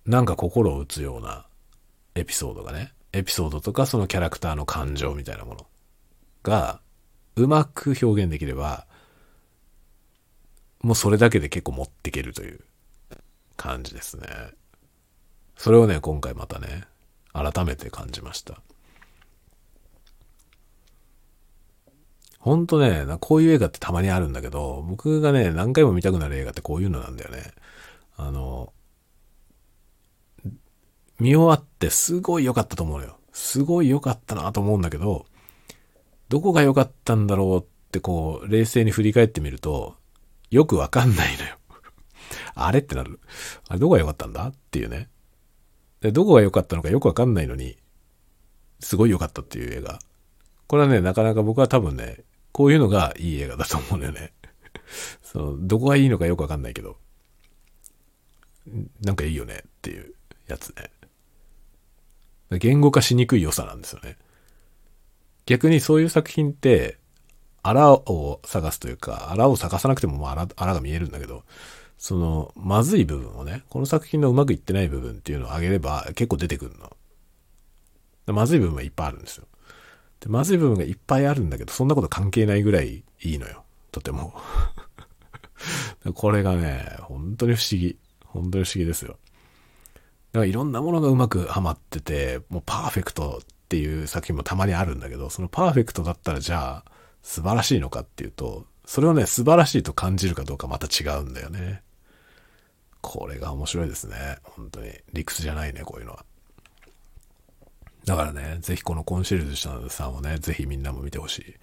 [0.06, 1.46] う、なんか心を打つような
[2.14, 5.66] エピソードがね、エピソードとかそのキャラクターの感情みたいなもの
[6.42, 6.80] が
[7.36, 8.86] うまく表現できれば、
[10.80, 12.60] もうそれだけで結構持っていけるという
[13.56, 14.26] 感じですね。
[15.56, 16.84] それをね、今回またね、
[17.32, 18.62] 改めて感じました。
[22.40, 27.52] ほんとね、こういう映画ってたまにあるんだけど、僕がね、何回も見たくなる映画ってこういうのなんだよね。
[28.16, 28.72] あの、
[31.18, 33.18] 見終わってすごい良かったと思うのよ。
[33.32, 35.26] すごい良かったなと思うんだけど、
[36.30, 39.96] どこが良かったんだろうってこう、冷静に振り返ってみると、
[40.50, 41.56] よくわかんないのよ。
[42.54, 43.20] あれってなる。
[43.68, 45.10] あれどこが良かったんだっていうね。
[46.00, 47.76] で、どこが良かったのかよくわかんないのに、
[48.80, 49.98] すごい良かったっていう映画。
[50.66, 54.32] これはね、なかなか僕は多分ね、こういうのがいい映画だと思うんだよね。
[55.22, 56.96] その、どこがいいのかよくわかんないけど、
[59.02, 60.14] なんかいいよねっていう
[60.46, 60.90] やつね。
[62.58, 64.16] 言語化しにくい良さなんですよね。
[65.46, 66.98] 逆にそういう作品って、
[67.62, 71.44] あらを探すというか、あらを探さなくてももうあら、あらが見えるんだけど、
[71.98, 76.96] その、まずい部分をね、この作品のうまくいってない部分っていうのを上げれば結構出てくるの。
[78.32, 79.46] まずい部分はいっぱいあるんですよ。
[80.20, 83.64] で、まずい部分がいっぱいあるんだけど、そんなこと関係ないぐらいいいのよ。
[83.90, 84.34] とても。
[86.14, 87.98] これがね、本当に不思議。
[88.24, 89.18] 本当に不思議ですよ。
[90.32, 101.82] だからいろんなものがうまくはまってて、もうパーフェクトっていう作品もたまにあるんだけど、そのパーフェクトだったらじゃあ素晴らしいのかっていうと、それをね、素晴らしいと感じるかどうかまた違うんだよね。
[103.00, 104.38] これが面白いですね。
[104.42, 104.92] 本当に。
[105.12, 106.24] 理屈じゃないね、こういうのは。
[108.10, 111.54] だからね、ぜひこのコンシェルジュさんをね、ぜひみんなも見てほしい。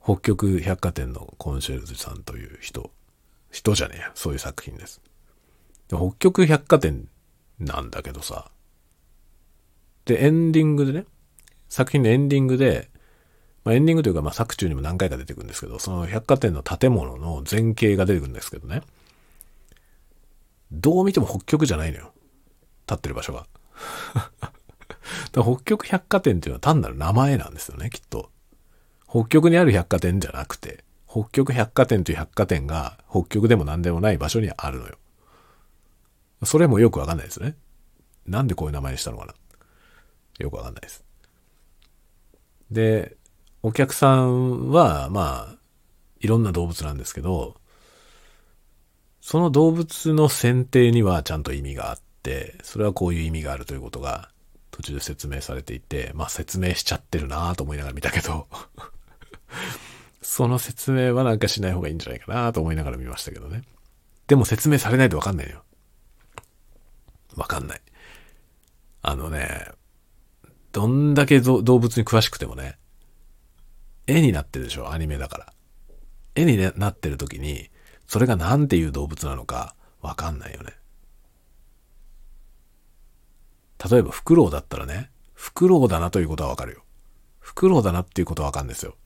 [0.00, 2.92] 北極百貨店のコンシェルジュさんという人、
[3.50, 5.00] 人じゃねえや、そういう作品です。
[5.88, 7.08] で北極百貨店
[7.58, 8.48] なんだけどさ。
[10.04, 11.04] で、エンディングでね、
[11.68, 12.88] 作品のエンディングで、
[13.64, 18.82] まあ、エンディングというか、まあ、作中にも何回か出てくるんですけど、その百貨店の建物の前景が出てくるんですけどね。
[20.70, 22.12] どう見ても北極じゃないのよ。
[22.86, 23.48] 立ってる場所が。
[25.42, 28.30] 北極百貨店っていうのは単なる名前なんですよね、きっと。
[29.08, 34.96] 北極にある百貨店じゃなくて、北極百貨店という百貨店が北極でも何でもない場所にあるのよ。
[36.42, 37.56] それもよくわかんないですね。
[38.26, 39.34] なんでこういう名前にしたのかな。
[40.38, 41.04] よくわかんないです。
[42.70, 43.16] で、
[43.62, 45.56] お客さんは、まあ、
[46.20, 47.56] いろんな動物なんですけど、
[49.20, 54.30] その動物の選定にはちゃんと意味があって、それはこういう意味があるということが
[54.74, 58.48] 途中で説明されていて、まあ説明しちゃってるなと思いながら見たけど
[60.20, 63.62] その説明はなんかしない方がいいんじゃないかなと思いながら見ましたけどね。
[64.26, 65.62] でも説明されないとわかんないよ。
[67.36, 67.80] わかんない。
[69.02, 69.68] あのね、
[70.72, 72.76] どんだけ動物に詳しくてもね、
[74.08, 75.52] 絵になってるでしょ、アニメだから。
[76.34, 77.70] 絵になってる時に、
[78.08, 80.72] それが何ていう動物なのかわかんないよね。
[83.90, 86.82] 例えばフクロウだったらね、フクロウだなということはわかるよ。
[87.40, 88.96] フクロウだなっていうことはわかるんですよ。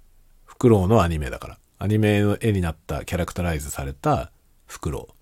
[0.45, 1.59] フクロウのアニメだから。
[1.81, 4.33] アニメの絵になったキャラクタライズされた
[4.67, 5.13] フクロウ。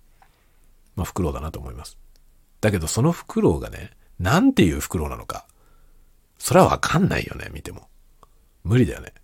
[0.96, 1.98] まあフクロウだなと思います。
[2.60, 5.46] だけどそのフクロウがね、なんていうフクロウなのか。
[6.38, 7.88] それはわかんないよね、見ても。
[8.64, 9.14] 無理だよね。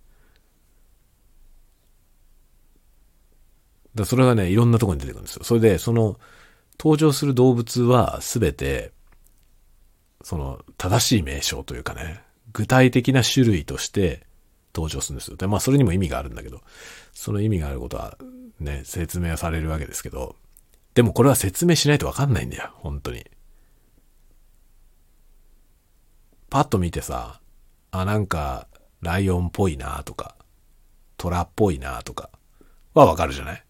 [3.95, 5.43] だそれがね、いろんなとこに出てくるんですよ。
[5.43, 6.19] それで、その、
[6.79, 8.91] 登場する動物はすべて、
[10.23, 14.25] その、正しい名称というかね、具体的な種類として
[14.73, 15.37] 登場するんですよ。
[15.37, 16.61] で、まあ、それにも意味があるんだけど、
[17.13, 18.17] その意味があることは
[18.59, 20.35] ね、説明はされるわけですけど、
[20.93, 23.25] でもこれは説明しないとわかんないんだよ、本当に。
[26.49, 27.41] パッと見てさ、
[27.91, 28.67] あ、なんか、
[29.01, 30.35] ライオンっぽいなとか、
[31.17, 32.29] トラっぽいなとか、
[32.93, 33.63] はわかるじゃない？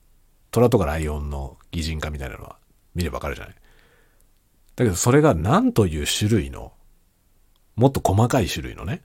[0.51, 2.57] 虎とかライオンの擬人化みたいなのは
[2.93, 3.55] 見ればわかるじゃない？
[4.75, 6.73] だけどそれが何という種類の、
[7.75, 9.03] もっと細かい種類のね、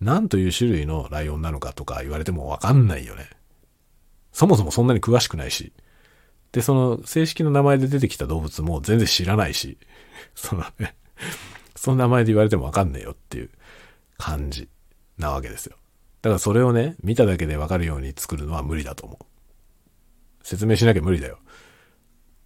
[0.00, 3.28] 何という種類のライオンなのかとか言われてもわかんないよね。
[4.32, 5.72] そもそもそんなに詳しくないし。
[6.52, 9.78] で、その正式な名前で出てきた動物も全然知らないし、
[10.34, 10.96] そのね、
[11.76, 13.50] その名前で言われてもわかんねえよっていう
[14.18, 14.68] 感じ
[15.18, 15.76] なわけですよ。
[16.22, 19.24] だからそれをね、見ただけでわかるように作るのは無理だと思う。
[20.42, 21.38] 説明しなきゃ無理だよ。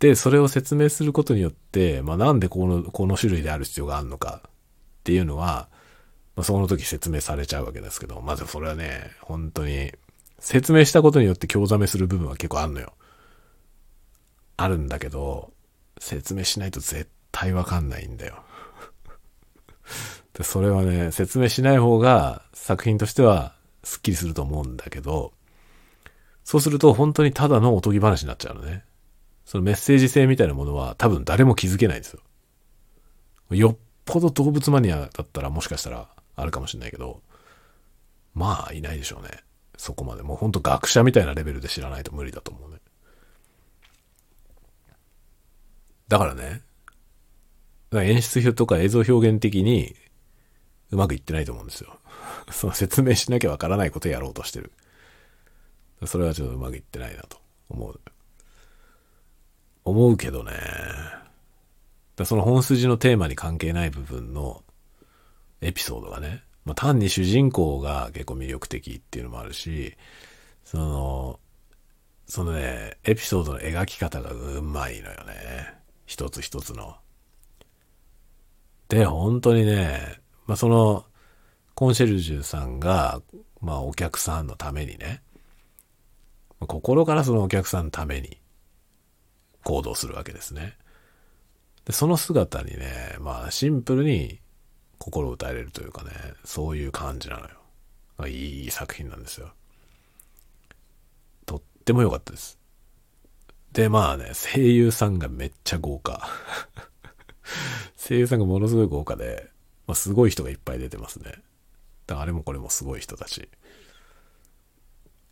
[0.05, 4.51] で、それを説明することによって、まあ、なんでこの、この種類である必要があるのかっ
[5.03, 5.71] ていうのは、
[6.37, 9.95] まあ、その時説明されちゃうわけですけど、まずそれはね、本当に、
[10.41, 12.93] 説明したことによって興ざめする部分は結構あんのよ。
[14.59, 15.55] あるんだけど、
[15.99, 18.43] 説明しないと絶対わかんないんだよ。
[20.35, 25.33] で、それはね、説明しない方が作品としてはスッキリすると思うんだけど、
[26.45, 28.85] そうすると本当にただのおとぎ話になっちゃうのね。
[29.45, 32.21] そのメッセージ性みたいなものは多分誰も気づけないんですよ。
[33.51, 37.21] よっぽど動物マニアだったらもしかしたらあるかもしれないけど、
[38.35, 39.31] まあいないでしょうね。
[39.77, 40.23] そこまで。
[40.23, 42.79] もうほんと学者みたいなレベルで知らないと無理だと思うね。
[46.09, 46.63] だからね、
[47.93, 49.95] 演出表とか映像表現的に
[50.91, 51.99] うまくいってないと思うんですよ。
[52.51, 54.73] その説明しなきゃわからないことやろうとしてる。
[56.07, 58.01] それはちょっとうまくいってないなと思う。
[59.85, 60.53] 思うけどね。
[62.17, 64.63] だその本筋のテーマに関係ない部分の
[65.61, 69.97] エピソードがね、まあ、単に主人公が結構魅力的っていうのもあるし、
[70.65, 71.41] その、
[72.27, 75.75] そのね、エピソードの描き方がうまいのよね。
[76.07, 76.97] 一つ一つの。
[78.89, 81.05] で、本当にね、まあ、その、
[81.75, 83.21] コンシェルジュさんが、
[83.61, 85.23] まあ、お客さんのためにね、
[86.61, 88.39] 心からそのお客さんのために
[89.65, 90.77] 行動するわけですね。
[91.85, 94.41] で、その姿にね、まあ、シンプルに
[94.99, 96.11] 心打たれるというかね、
[96.45, 98.29] そういう感じなのよ。
[98.29, 99.53] いい作品なんですよ。
[101.47, 102.59] とっても良かったです。
[103.73, 106.29] で、まあね、声優さんがめっちゃ豪華。
[107.97, 109.51] 声優さんがものすごい豪華で、
[109.87, 111.43] まあ、すごい人がいっぱい出てますね。
[112.07, 113.49] だからあれもこれもすごい人たち。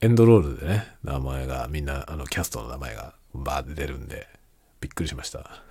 [0.00, 4.28] エンドロールでね、名前が、みんな、あの、キャストの名前がバーって出るんで、
[4.80, 5.62] びっくりしました。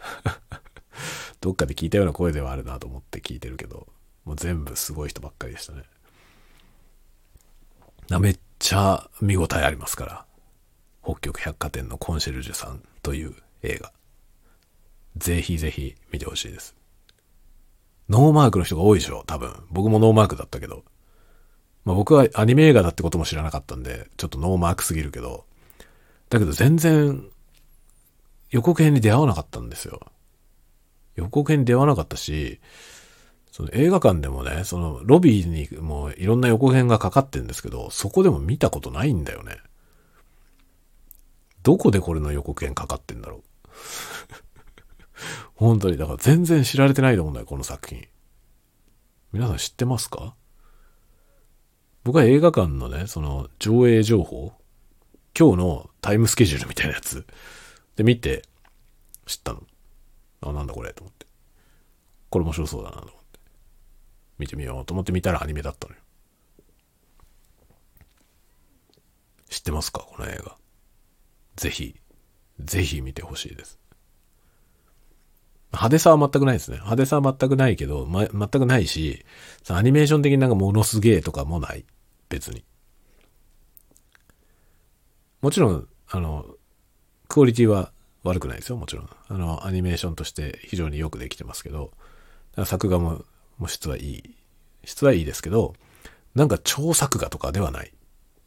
[1.42, 3.88] どっかで聞いたような声ではあるなと思って聞いてるけど、
[4.26, 5.84] もう全部すごい人ばっかりでしたね。
[8.20, 10.26] めっちゃ見応えありますから。
[11.04, 13.92] 北極百貨店のコンシェルジュさんという映画。
[15.18, 16.76] ぜひぜひ見てほしいです。
[18.10, 19.54] ノーマークの人が多いでしょ多分。
[19.72, 20.84] 僕もノーマークだったけど。
[21.86, 25.46] まあ僕はアニメ映画だってことも知らなかったんで、ちょっとノーマークすぎるけど。
[26.30, 27.31] だけど全然
[28.52, 30.00] 予告編に出会わなかったんですよ。
[31.16, 32.60] 予告編に出会わなかったし、
[33.52, 39.58] その映画館でもね、そのロビーにもいろんな予告編がかかってんですけど、そこでも見たことないんだよね。
[41.64, 43.44] どこでこれの予告編かかってんだろう。
[45.56, 48.08] 本当に、だから全然知られてないと思うんだよ、この作品。
[49.32, 50.36] 皆さん知ってますか？
[52.04, 54.54] 僕は映画館のね、その上映情報、
[55.38, 57.26] 今日のタイムスケジュールみたいなやつ
[57.96, 58.44] で見て
[59.26, 59.64] 知ったの。
[60.42, 61.26] あ、なんだこれと思って。
[62.30, 63.40] これ面白そうだなと思って。
[64.40, 66.00] 見てみようと思って見たらアニメだったのよ。
[69.50, 70.00] 知ってますか？
[70.00, 70.56] この映画。
[71.58, 72.00] ぜひ、
[72.60, 73.78] ぜひ見てほしいです。
[75.74, 76.78] 派手さは全くないですね。
[76.78, 79.26] 派手さは全くないけど、ま、全くないし、
[79.70, 81.86] アニメーション的になんかものすげえとかもない。
[82.30, 82.64] 別に。
[85.42, 86.46] もちろん、あの、
[87.32, 89.10] クオリティは悪くないですよ、もちろん。
[89.30, 91.92] あの、アニメーションとして非常によくできてますけど、
[92.66, 93.24] 作画も、
[93.58, 94.36] も質はいい。
[94.84, 95.74] 質はいいですけど、
[96.36, 97.94] なんか超作画とかではない。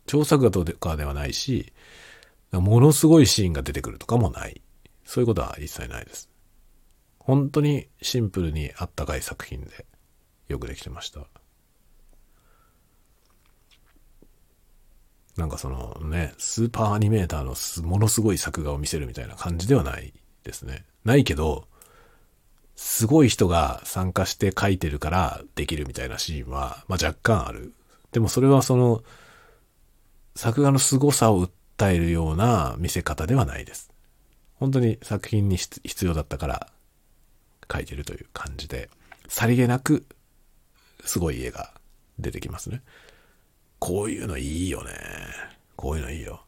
[0.05, 1.73] 超作画とかではないし、
[2.53, 4.61] ものすごいシーンが出てくるとかもない。
[5.07, 6.29] そういうことは一切ないです。
[7.19, 9.87] 本当にシンプルにあったかい作品で
[10.49, 11.21] よくできてました。
[15.37, 20.13] なんかそのね、スーパーアニメーターのものすごい作画を見せるみたいな感じではない
[20.45, 20.85] ですね。
[21.05, 21.67] ないけど、
[22.77, 27.73] すごい人が参加して書いてるからできるみたいなシーンは、まあ、若干ある。
[28.13, 29.03] でもそれはその、
[30.37, 33.91] 作画の凄さを訴えるような見せ方ではないです。
[34.55, 36.69] 本当に作品に必要だったから
[37.73, 38.89] 書いてるという感じで、
[39.29, 40.07] さりげなく
[41.05, 41.73] すごい絵が
[42.19, 42.83] 出てきますね。
[43.85, 44.93] こういうのいいよね。
[45.77, 46.41] こういうのいいよ。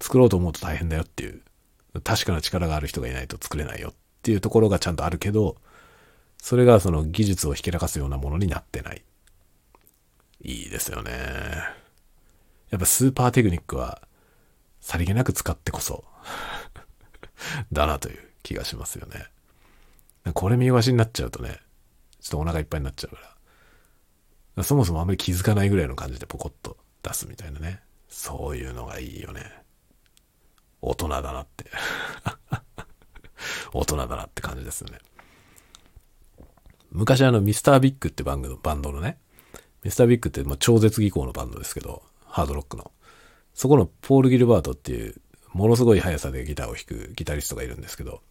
[0.00, 1.40] 作ろうと思うと大変だよっていう、
[2.02, 5.54] 確かな力がある人がいないと作れないよっていうところがちゃんとあるけど、
[6.42, 9.04] それがその技術をひけらかすようなものになってない。
[10.42, 11.12] いいですよね。
[12.70, 14.02] やっぱスーパーテクニックは
[14.80, 16.02] さりげなく使ってこそ
[17.70, 19.26] だなという気がしますよね。
[20.34, 21.60] これ見逃しになっちゃうとね、
[22.20, 23.29] ちょっとお腹いっぱいになっちゃうから。
[24.62, 27.80] そもそもあんまり気づかないぐらいの感じでポコッと出すみたいなね。
[28.08, 29.42] そういうのがいいよね。
[30.82, 31.66] 大人だなって
[33.72, 34.98] 大人だなって感じですよね。
[36.90, 39.18] 昔あのミスタービッグってバンドバンドのね、
[39.84, 42.90] ミスタービッグってまあ超絶技巧のバンドですけど、ハードロックの。
[43.54, 45.14] そこのポール・ギルバートっていう
[45.52, 48.22] ものすごい速さでギターを弾くギタリストがいるんですけど、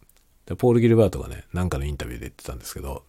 [0.46, 3.04] でポール・ギルバートがね、なんかのインタビューで言ってたんですけど、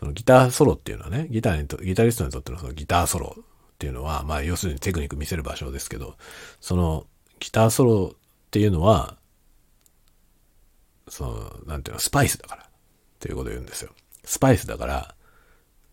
[0.00, 3.42] そのギターソロっていうのはね、ギターにと、ギタリストにとってのそのギターソロっ
[3.78, 6.16] ていうのは、まあ要するにテクニック見せる場所ですけど、
[6.58, 7.06] その
[7.38, 8.18] ギターソロっ
[8.50, 9.18] ていうのは、
[11.06, 12.62] その、なんていうの、スパイスだから。
[12.62, 12.66] っ
[13.18, 13.90] ていうことを言うんですよ。
[14.24, 15.14] スパイスだから、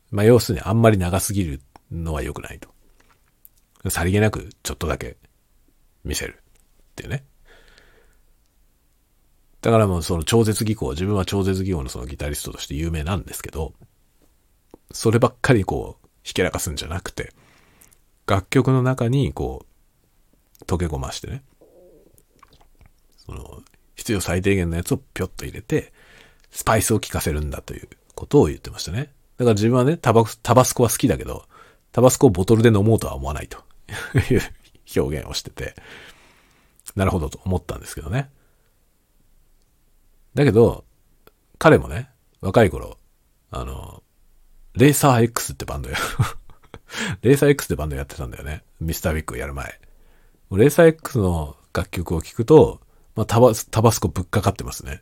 [0.10, 2.70] まあ要するにあんまり長すぎるのは良くないと。
[3.90, 5.18] さりげなくちょっとだけ
[6.06, 7.26] 見せるっていうね。
[9.60, 13.74] だからもうその超絶技巧、自分は超絶技巧のそのギタリストとして有名なんですけど、
[14.92, 17.34] そればっかりこう、ひけらかすんじゃなくて、
[18.26, 19.66] 楽曲の中にこ
[20.62, 21.44] う、溶け込ましてね、
[23.26, 23.62] その、
[23.96, 25.94] 必要最低限のやつをぴょっと入れて、
[26.52, 29.12] スパイスを効かせるんだということを言ってましたね。
[29.38, 31.46] だから自分はね、タバタバスコは好きだけど、
[31.92, 33.64] タバスコをボトルで飲もうとは思わないと
[34.32, 34.42] いう
[34.96, 35.76] 表現をしてて、
[36.96, 38.30] なるほどと思ったんですけどね。
[40.34, 40.86] だけど、
[41.58, 42.10] 彼もね、
[42.42, 42.98] 若い頃、
[43.52, 44.04] あの、
[44.78, 45.98] レーサー X ってバンドや
[47.22, 48.64] レーサー X ってバンドやってたんだよね。
[48.80, 49.80] ミスタービッグやる前。
[50.52, 52.80] レーサー X の楽曲を聴くと、
[53.16, 55.02] まあ、タバタバスコぶっかかってますね。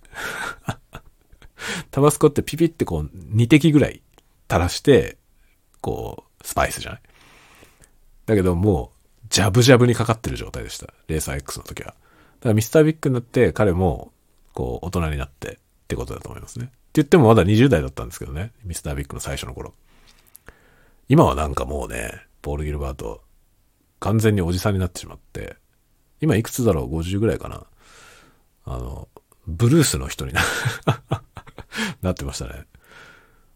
[1.92, 3.04] タバスコってピピってこう
[3.36, 4.02] 2滴ぐらい
[4.50, 5.18] 垂らして、
[5.82, 7.02] こう、スパイスじゃない？
[8.26, 8.92] だけども
[9.24, 10.88] う、ジャブジャブにかかってる状態でした。
[11.08, 11.88] レーサー X の時は。
[11.90, 11.98] だか
[12.50, 14.14] らミスタービッグになって彼も
[14.54, 15.58] こう、大人になってっ
[15.88, 16.72] てことだと思いますね。
[16.96, 18.54] って言ってもまだ20代だったんですけどね。
[18.64, 19.74] ミスタービッグの最初の頃。
[21.10, 23.22] 今はなんかもうね、ポール・ギルバート、
[24.00, 25.58] 完全におじさんになってしまって、
[26.22, 27.66] 今いくつだろう ?50 ぐらいかな。
[28.64, 29.10] あの、
[29.46, 30.42] ブルースの人にな
[32.02, 32.66] なってましたね。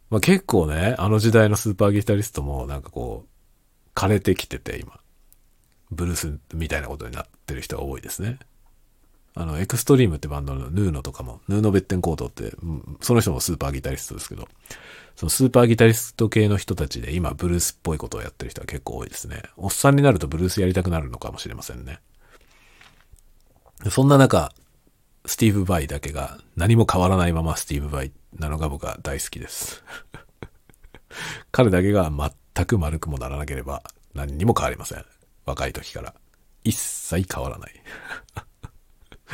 [0.09, 4.99] まあ、結構ね、あの時代のスーパーギタリストもなんかこう、枯れてきてて今。
[5.91, 8.37] ブルースみたいなことになってる人が多いですね。
[9.35, 12.53] あの、エクストリームってバンドのヌーノとかも、ヌーノ・ベッテンコートって、
[13.01, 14.47] その人もスーパーギタリストですけど、
[15.15, 19.43] そのスーパーギタリスト系の人たちで今ブルースっぽいことをやってる人は結構多いですね。
[19.57, 21.99] おっさんになるとブルースやりたくなるのかもしれませんね。
[23.89, 24.53] そんな中、
[25.25, 29.83] スティーブ・バイだけが何も変わらないままスティーブ・バイなのが僕は大好きです。
[31.51, 32.09] 彼だけが
[32.55, 35.05] 全く丸くもならなければ何にも変わりません。
[35.45, 36.13] 若い時から。
[36.63, 37.73] 一切変わらない。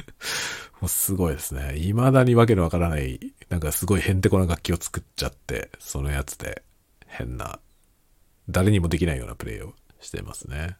[0.81, 1.73] もうすごいですね。
[1.77, 6.63] 未だにわけのわからない、なんかすごいへんてこな楽器を作っちゃって、そのやつで
[7.07, 7.59] 変な、
[8.49, 10.77] 誰にもできないようなプレイをしてますね。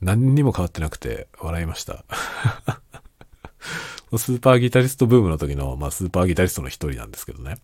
[0.00, 2.04] 何にも変わってなくて笑いました。
[4.16, 7.58] スーパーギタリストブームの時の、まあスーパーギタリストの一人なんですけどね。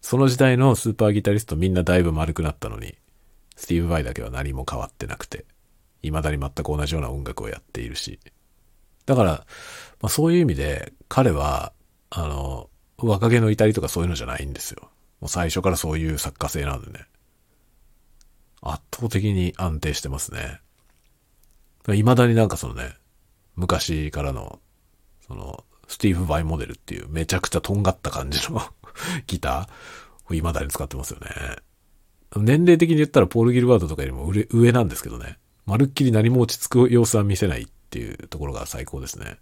[0.00, 2.96] その時代のスーパーギタリストみんなだいぶ丸くなったのに、
[3.56, 5.46] スティーブ・バイだけは何も変わってなくて、
[6.02, 8.18] 未だに全く同じような音楽をやっているし、
[9.06, 11.72] だから、まあ、そういう意味で、彼は、
[12.10, 14.90] あの、若気の至りとかそういうのじゃないんですよ。
[15.20, 17.06] もう最初からそういう作家性なんでね。
[18.60, 20.60] 圧倒的に安定してますね。
[21.86, 22.94] 未だになんかそのね、
[23.56, 24.60] 昔からの、
[25.26, 28.62] その、スティーブ・バイモデルっていうめちゃくちゃとんがった感じの
[29.26, 31.56] ギターを未だに使ってますよね。
[32.36, 35.38] 年齢的に言ったらポール・ギルバートとかよりも上なんですけどね。
[35.66, 39.36] まるっきり何も落ち着く様子は見せないっていうところが最高ですね。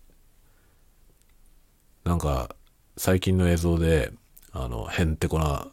[2.03, 2.57] なんか、
[2.96, 4.12] 最近の映像で、
[4.51, 5.68] あの、へんてこな、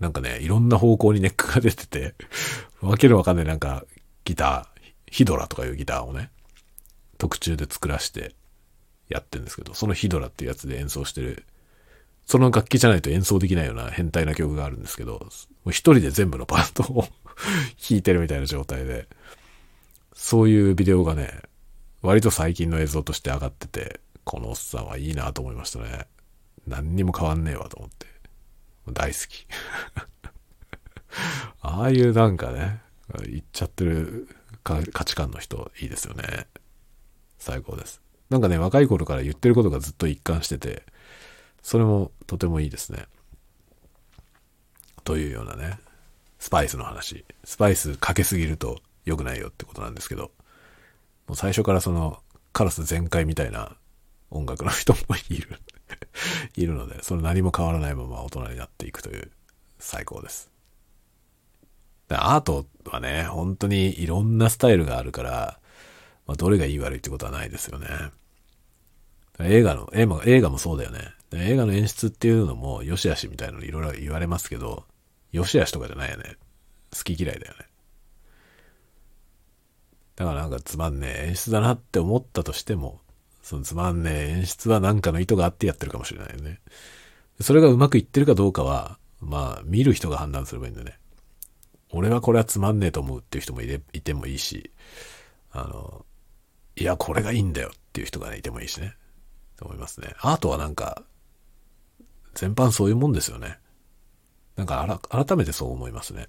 [0.00, 2.14] なんかね、いろんな方向にネックが出てて、
[2.80, 3.84] わけのわかんないなんか、
[4.24, 6.30] ギター、ヒドラとかいうギターをね、
[7.18, 8.34] 特注で作らして
[9.08, 11.44] やってるんですけど、そのヒドラっていうやつで演奏してる、
[12.24, 15.26] その楽器じゃないと演奏できないような変態な曲があるんですけど、も
[15.66, 17.02] う一人で全部のパートを
[17.88, 19.06] 弾いてるみたいな状態で、
[20.14, 21.42] そういうビデオがね、
[22.00, 26.06] 割と最近の映像として上がってて、このおっさんはいいなと思いましたね。
[26.66, 28.06] 何にも変わんねえわと思って。
[28.92, 29.46] 大好き。
[31.60, 32.80] ああいうなんかね、
[33.26, 34.28] 言っちゃってる
[34.62, 36.46] 価値観の人いいですよね。
[37.38, 38.00] 最高です。
[38.30, 40.84] なんかね、若い頃から言ってることがずっと一貫してて、
[41.62, 43.06] それもとてもいいですね。
[45.04, 45.78] というようなね、
[46.38, 47.24] スパイスの話。
[47.44, 50.30] スパイスかけすぎると良くないよってことなんですけど、
[51.26, 52.18] もう最初からその
[52.52, 53.76] カラス全開みたいな
[54.30, 54.98] 音楽の人も
[55.28, 55.60] いる
[56.56, 59.30] いるので、その何も変わらないまま大人になっていくという
[59.78, 60.50] 最高です。
[62.08, 65.58] でアートはね、本当にいろんなスタイルがあるから、
[66.26, 67.88] まあ、どれがいい悪いってことはないですよね。
[69.40, 71.00] 映画の、映画映画もそうだよね。
[71.32, 74.84] 映画の演出っていうのも、良し悪しみたいなのいろいろ言われますけど、
[75.32, 76.36] 良し悪しとかじゃないよね。
[76.96, 77.66] 好き嫌いだよね。
[80.16, 83.00] だからなんかつまんねえ演出だなって思ったとしても、
[83.42, 86.60] そのつまんねえ演出は何かの意図があってやってるかもしれないよね。
[87.40, 90.98] それがうまくいってるかどうかは、まあ、見る人が判断すればいいんだね。
[91.90, 94.70] 俺はこれはつまんねえと思うっていう人もいれいてもいいし、
[95.50, 96.04] あの、
[96.76, 98.96] いや、これがいいんだよっていう人がね、いてもいいしね。
[99.56, 100.14] と思いますね。
[100.20, 101.02] アートはなんか、
[102.34, 103.58] 全般そういうもんですよね。
[104.56, 106.28] なんか、改めてそう思いますね。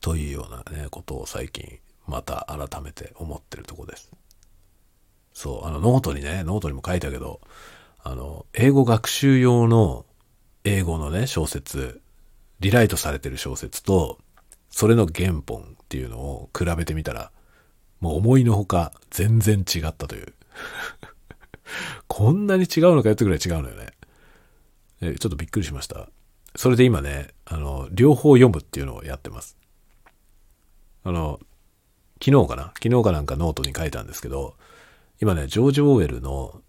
[0.00, 4.10] というようなね、ことを最近、また改めて思ってるとこです。
[5.32, 7.40] そう、あの、ノートにね、ノートにも書いたけど、
[8.02, 10.06] あの、英語学習用の
[10.64, 12.00] 英語のね、小説、
[12.60, 14.18] リライトされてる小説と、
[14.70, 17.30] それの原本っていうのを比べてみたら、
[18.00, 20.34] もう思いのほか全然違ったという。
[22.08, 23.92] こんなに違うのかよってぐらい違うのよね。
[25.00, 26.08] ちょっとびっくりしました。
[26.56, 29.57] それで今ね、あの、両方読むっていうのをやってます。
[31.04, 31.40] あの、
[32.22, 32.72] 昨日かな？
[32.82, 34.54] 昨日かなんかノートに書いたんですけど、
[35.20, 36.60] 今ね、ジョージ・オーウェルの、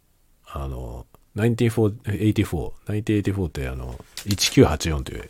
[0.46, 1.06] あの、
[1.36, 5.30] 1984、1984ってあの、1984という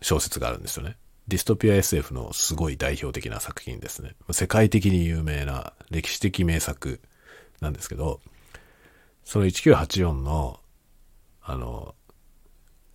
[0.00, 0.96] 小説があるんですよね。
[1.28, 4.14] ディストピア SF のすごい代表的な作品ですね。
[4.30, 7.00] 世界的に有名な歴史的名作
[7.60, 8.20] なんですけど、
[9.24, 10.60] その1984の、
[11.42, 11.94] あの、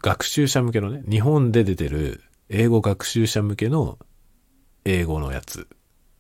[0.01, 3.97] 学習者向けのね、日本で出てる英語学習者向けの
[4.89, 5.67] 英語のやつ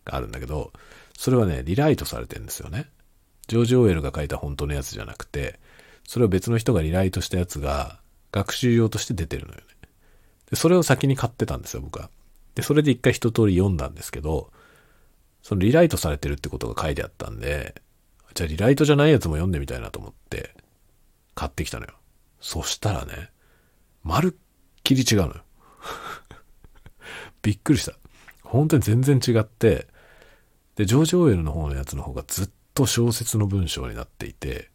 [0.05, 0.71] があるんだけど、
[1.17, 2.89] それはね、リライトされてるんですよね。
[3.47, 5.59] ジョージ・オーエルが書いた本当のやつじゃなくて、
[6.07, 7.99] それを別の人がリライトしたやつが
[8.31, 9.63] 学習用として出てるのよね。
[10.49, 12.09] で、それを先に買ってたんですよ、僕は。
[12.55, 14.51] で、それで一回一通り読んだんですけど、
[15.41, 17.81] そのリライトされてるってことが書いてあったんで、
[18.33, 20.55] じゃあリライトじゃないやつも読んでみたいなと思って、
[21.35, 21.93] 買ってきたのよ。
[22.41, 23.31] そしたらね、
[24.03, 24.39] まるっ
[24.83, 25.35] きり違うのよ。
[27.41, 27.93] びっくりした。
[28.49, 29.87] 本当に全然違って、
[30.75, 34.69] で、ジョージ・オーエルの方のやつの方がずっと小説の文章になっていて、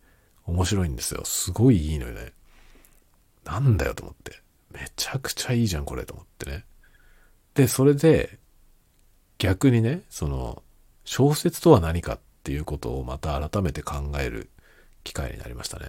[0.47, 1.25] 面白いんですよ。
[1.25, 2.33] すごいいいのよね。
[3.45, 4.41] なんだよと思って。
[4.71, 6.65] めちゃくちゃいいじゃん、これと思ってね。
[7.55, 8.39] で、それで、
[9.39, 10.63] 逆にね、その、
[11.05, 14.51] 小説とは何かっていうことをまた改めて考える
[15.03, 15.87] 機会になりましたね。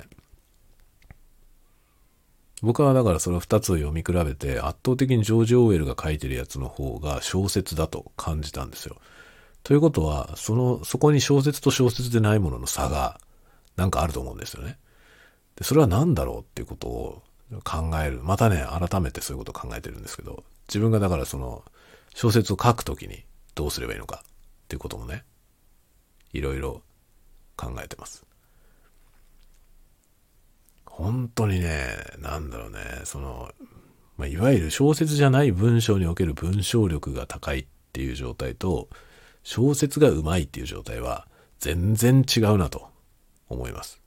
[2.62, 8.98] 僕はだからその2つを読み比べて圧倒的にジョージ・オーウェルが書いてるやつの方が小説だと感じたんですよ。
[9.64, 13.20] ということは、その、そこに小説と小説でないものの差が
[13.76, 14.78] なんかあると思うんですよね。
[15.56, 17.24] で、それは何だろうっていうことを
[17.64, 18.22] 考える。
[18.22, 21.64] またね、改めてそういうことを考えてるんですけど、自分がだからその
[22.14, 23.24] 小説を書くときに
[23.56, 25.24] どうすればいいのかっていうこともね、
[26.34, 26.82] いろいろ
[27.56, 28.25] 考えてます。
[30.98, 33.52] 本当にね、なんだろうね、その、
[34.16, 38.88] まあ、いわゆる小説じゃない文章における文章力が高いっていう状態と、
[39.44, 41.28] 小説がうまいっていう状態は
[41.60, 42.88] 全然違うなと
[43.50, 44.02] 思います。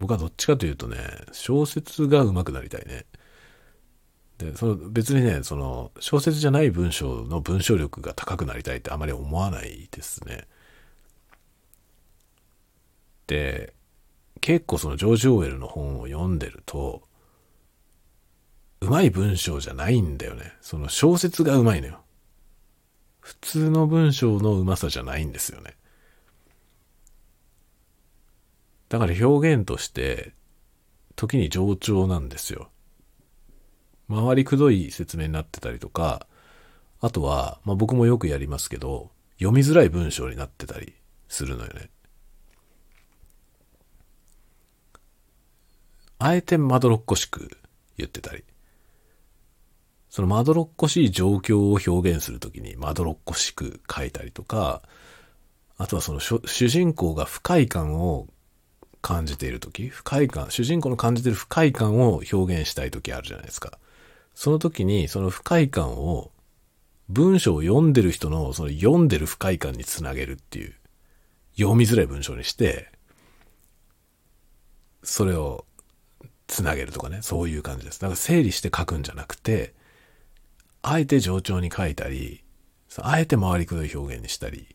[0.00, 0.96] 僕はどっちかというとね、
[1.30, 3.06] 小説が上手くなりたいね。
[4.38, 10.48] で、その別にね、その小説じゃない文章の文章力が高くなりたいってあまり思わないですね。
[13.28, 13.74] で、
[14.40, 17.02] 結構そのジョージ・オーウェルの本を読んでると、
[18.80, 20.52] うまい文章じゃないんだよね。
[20.60, 22.00] その小説がうまいのよ。
[23.20, 25.76] 普通の文章のうまさじゃないんですよね。
[28.88, 30.32] だから表現として、
[31.14, 32.70] 時に冗長なんですよ。
[34.08, 36.26] 回りくどい説明になってたりとか、
[37.00, 40.94] あとは、まあ僕もよくやりますけど、読みづらい文章になってたり
[41.28, 41.90] するのよね。
[46.18, 47.58] あえてまどろっこしく
[47.96, 48.44] 言ってたり。
[50.10, 54.82] そのまどろっこしい状況を表現するときにまどろっこしく書いたりとか、
[55.76, 58.26] あとはその主人公が不快感を
[59.00, 63.78] 感じているとき、不快感、主人公の感じている不快感を表現したいときあるじゃないですか。
[64.34, 66.32] その時にその不快感を
[67.08, 70.74] 文章を読んでる人のその読んでる不快感につなげるっていう
[71.56, 72.92] 読みづらい文章にして
[75.02, 75.64] それを
[76.48, 78.00] つなげるとかね、そういう感じです。
[78.00, 79.74] だから整理して書くんじゃなくて、
[80.82, 82.42] あえて冗長に書いたり、
[83.00, 84.74] あえて回りくどい表現にしたり、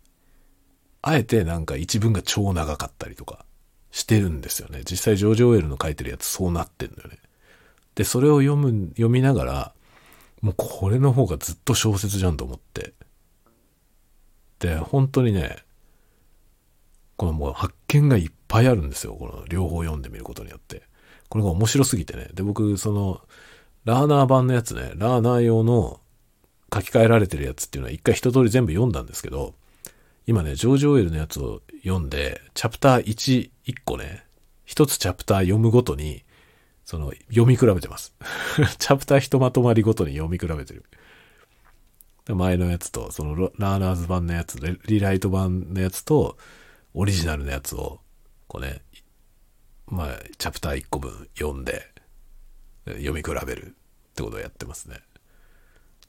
[1.02, 3.46] あえてなんか一文が超長かったりとか
[3.92, 4.84] してるんですよね。
[4.90, 7.18] 実際ジョージ・オエルの書いてるやつそうなってんだよね。
[7.96, 9.74] で、それを読む、読みながら、
[10.42, 12.94] もうこれの方がずっと小説じゃんと思って。
[14.60, 15.58] で、本当にね、
[17.18, 19.16] このもう発見がいっぱいあるんですよ。
[19.16, 20.84] この両方読んでみることによって。
[21.34, 22.28] これが面白すぎてね。
[22.36, 23.20] で、僕、その、
[23.86, 26.00] ラーナー版のやつね、ラーナー用の
[26.72, 29.56] 書き換えられてるやつっていうのは一回一通り全部読んだんですけど、
[30.28, 34.24] 今ね、ジョージ・オイルのやつを読んで、チャプター1、1個ね、
[34.64, 36.24] 一つチャプター読むごとに、
[36.86, 38.14] その、読み比べてます。
[38.78, 40.86] チャプターひとまとまりごとに読み比べてる。
[42.28, 46.38] 前のやつと、そのラーナーズ版のやつ、リライト版のやつと、
[46.94, 48.02] オリジナルのやつを、
[48.48, 48.84] こうね、
[49.88, 51.84] まあ、チャプター1個分読んで、
[52.86, 54.98] 読み比べるってことをやってますね。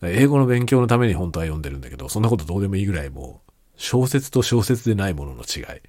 [0.03, 5.81] 英語の勉強のために本当は読んでるんだけど、そんなことどうでもいいぐらいもう、小説と小説でないものの違い。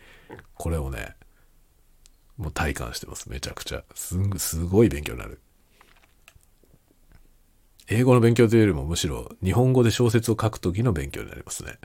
[0.56, 1.16] これをね、
[2.38, 3.30] もう体感してます。
[3.30, 3.84] めちゃくちゃ。
[3.94, 5.42] すんすごい勉強になる。
[7.88, 11.78] 英語の勉強というよりもむしろ日本語で小説を書くときの勉強になりますね。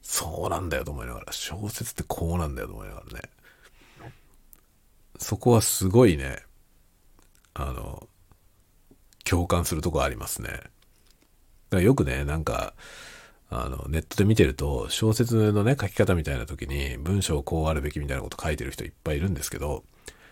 [0.00, 3.22] そうなんだよと思いながら、小説ってこうなんだよと思いながらね。
[5.18, 6.38] そこはすごいね、
[7.54, 8.08] あの、
[9.24, 10.48] 共感するとこありますね。
[10.48, 10.70] だか
[11.70, 12.74] らよくね、なんか、
[13.48, 19.84] あの、ネットで見てると、小説のね、書き方みたいな時に、文章こうあるべきみたいなこと書いてる人いっぱいいるんですけど、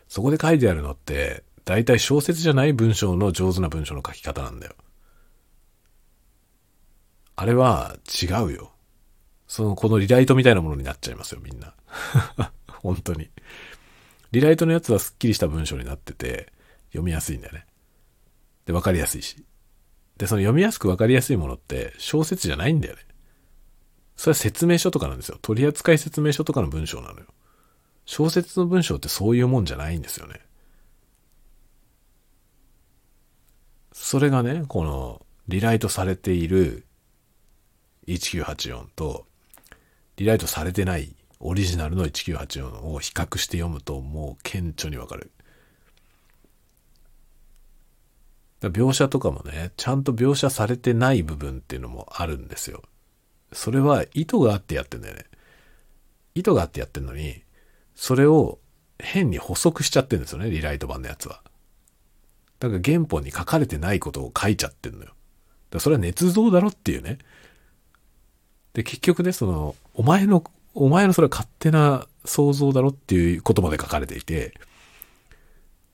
[0.09, 4.75] そこで書いてあるのって、大体小説じゃない文章の上手な文章の書き方なんだよ。
[7.37, 8.73] あれは違うよ。
[9.47, 11.75] その、このリライトみたいなものになっちゃいますよ、みんな。
[12.69, 13.31] 本当に。
[14.35, 16.53] リライトのやつはスッキリした文章になってて、
[16.89, 17.67] 読みやすいんだよね。
[18.67, 19.45] で、わかりやすいし。
[20.17, 23.03] で、その読みやすくわかりやすいものって小説じゃないんだよね。
[24.17, 25.39] それは説明書とかなんですよ。
[25.41, 27.27] 取扱説明書とかの文章なのよ。
[28.07, 30.41] 小説の文章ってそういうもんじゃないんですよね。
[33.93, 36.85] それがね、このリライトされている
[38.09, 39.27] 1984と
[40.17, 41.15] リライトされてない
[41.45, 45.31] オリジナルの1984を比較して読むともう顕著にわかる。
[48.63, 52.83] 描写とかもね、ちゃんと描写されてない部分っていうのもあるんですよ。
[53.53, 55.27] それは意図があってやってんだよね。
[56.35, 57.43] 意図があってやってんのに、
[57.95, 58.59] それを
[58.99, 61.43] 変に補足しちゃってんですよね、リライト版のやつは。
[62.59, 65.05] だから原本に書かれてないことを書いちゃってんのよ。
[65.05, 65.15] だか
[65.75, 67.19] らそれは捏造だろっていうね。
[68.73, 70.43] で、結局ね、その、お前の、
[70.75, 74.55] お前のそれは勝手な想像だろっていうことまで書かれていて、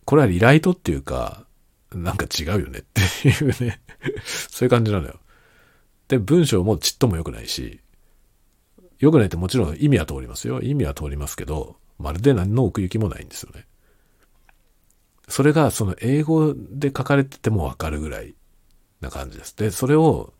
[0.04, 1.44] これはリライトっていうか、
[1.92, 3.80] なんか違うよねっていうね
[4.24, 5.20] そういう感じなのよ。
[6.08, 7.80] で、文章もちっとも良くないし、
[8.98, 10.60] 良くないってもちろん意味は通りますよ。
[10.60, 13.66] 意味は通りますけど、まるで何の奥行きもないんですよね。
[15.28, 18.34] それがその英語で書かれててもわかるぐらい
[19.00, 19.56] な感じです。
[19.56, 20.32] で、それを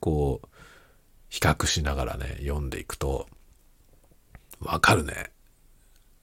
[0.00, 0.48] こう、
[1.28, 3.28] 比較しながらね、読んでいくと、
[4.60, 5.30] わかるね。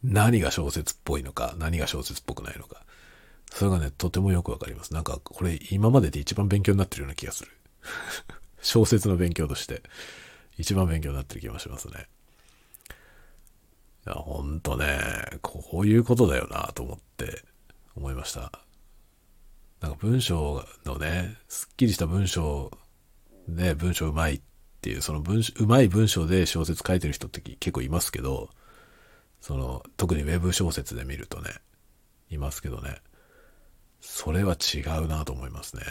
[0.03, 2.86] 何が小説っぽいのか、何が小説っぽくないのか。
[3.51, 4.93] それがね、とてもよくわかります。
[4.93, 7.51] なんか、これ今までで一番勉強になってるような気がする。
[8.61, 9.81] 小説の勉強として、
[10.57, 12.07] 一番勉強になってる気がしますね。
[14.05, 14.99] いや、ほんとね、
[15.41, 17.43] こういうことだよなと思って
[17.95, 18.51] 思いました。
[19.81, 22.71] なんか文章のね、すっきりした文章
[23.47, 24.41] で文章うまいっ
[24.86, 28.51] ていう、その文章、うまい文章で小説書いてる人って結構いますけど、
[29.41, 31.49] その、特にウェブ小説で見るとね、
[32.29, 33.01] いますけどね、
[33.99, 35.81] それは違うなと思いますね。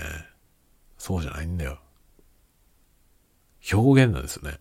[0.97, 1.81] そうじゃないんだよ。
[3.73, 4.59] 表現なんですよね。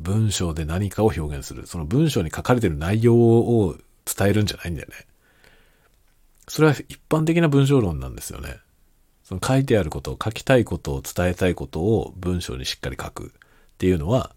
[0.00, 1.68] 文章で何かを表現する。
[1.68, 5.06] その文章に書かれてる内容を伝えるんじゃないんだよね。
[6.48, 8.56] それは一般的な文章論なんですよね。
[9.32, 13.30] その書いてあることを、書きたいことを伝えたいことを文章にしっかり書くっ
[13.78, 14.34] ていうのは、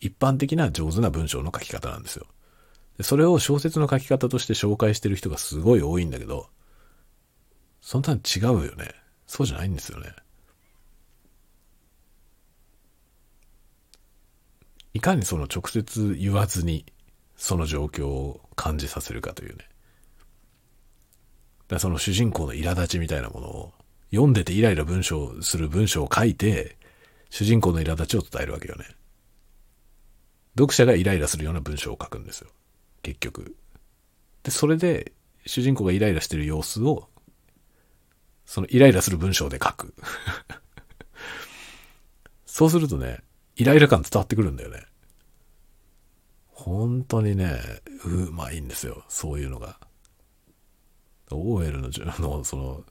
[0.00, 2.26] 一般的な上手な文章の書き方なんですよ。
[2.96, 6.48] でそれを小説の書き方として紹介してる人がすごい多いんだけど、
[7.82, 8.94] そんなに違うよね。
[9.26, 10.14] そうじゃないんですよね。
[14.94, 16.86] いかにその直接言わずに
[17.36, 19.68] その状況を感じさせるかというね。
[21.68, 23.74] だその主人公の苛立ちみたいなものを
[24.10, 26.76] 読んでてイライラ文章する文章を書いて
[27.30, 28.86] 主人公の苛立ちを伝えるわけよね。
[30.56, 32.50] 読者がイライラするような文章を書くんですよ。
[33.02, 33.56] 結局。
[34.42, 35.12] で、それで
[35.46, 37.08] 主人公がイライラしてる様子を
[38.50, 39.94] そのイライラする文章で書く。
[42.46, 43.22] そうするとね、
[43.54, 44.86] イライラ感伝わってくるんだよね。
[46.48, 47.60] 本当にね、
[48.04, 49.04] うまいんですよ。
[49.08, 49.78] そういうのが。
[51.30, 52.84] OL の の、その、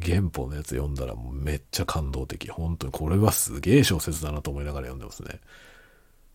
[0.00, 2.50] 原本のやつ読んだらもうめっちゃ感動的。
[2.50, 5.40] 本当にこれはすげえ小説だなと思いながら読んでますね。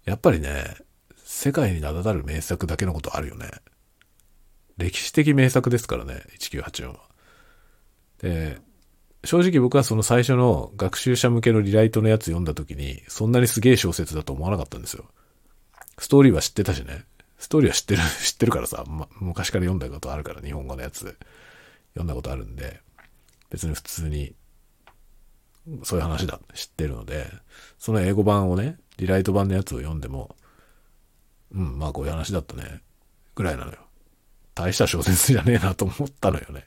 [0.05, 0.77] やっぱりね、
[1.23, 3.51] 世界に名だたる名作だけのことあるよね。
[4.77, 6.99] 歴史的名作ですからね、1984は。
[8.19, 8.59] で、
[9.23, 15.05] 正直僕はその最初の学習者向けのリライトのやつ読んだ時に、そんなにすげえ小説だと思わなかったんですよ。
[15.99, 17.05] ストーリーは知ってたしね。
[17.37, 21.17] ストーリーは知ってる、知ってるからさ、ま、昔から読んだことあるから、日本語のやつ。
[21.93, 22.81] 読んだことあるんで、
[23.51, 24.33] 別に普通に、
[25.83, 27.27] そういう話だ、知ってるので、
[27.77, 30.35] その英語版をね、リライト版のやつを読んでも、
[31.53, 32.81] うん、まあこういう話だったね、
[33.35, 33.77] ぐらいなのよ。
[34.55, 36.65] 大した小説じゃねえなと思ったのよね。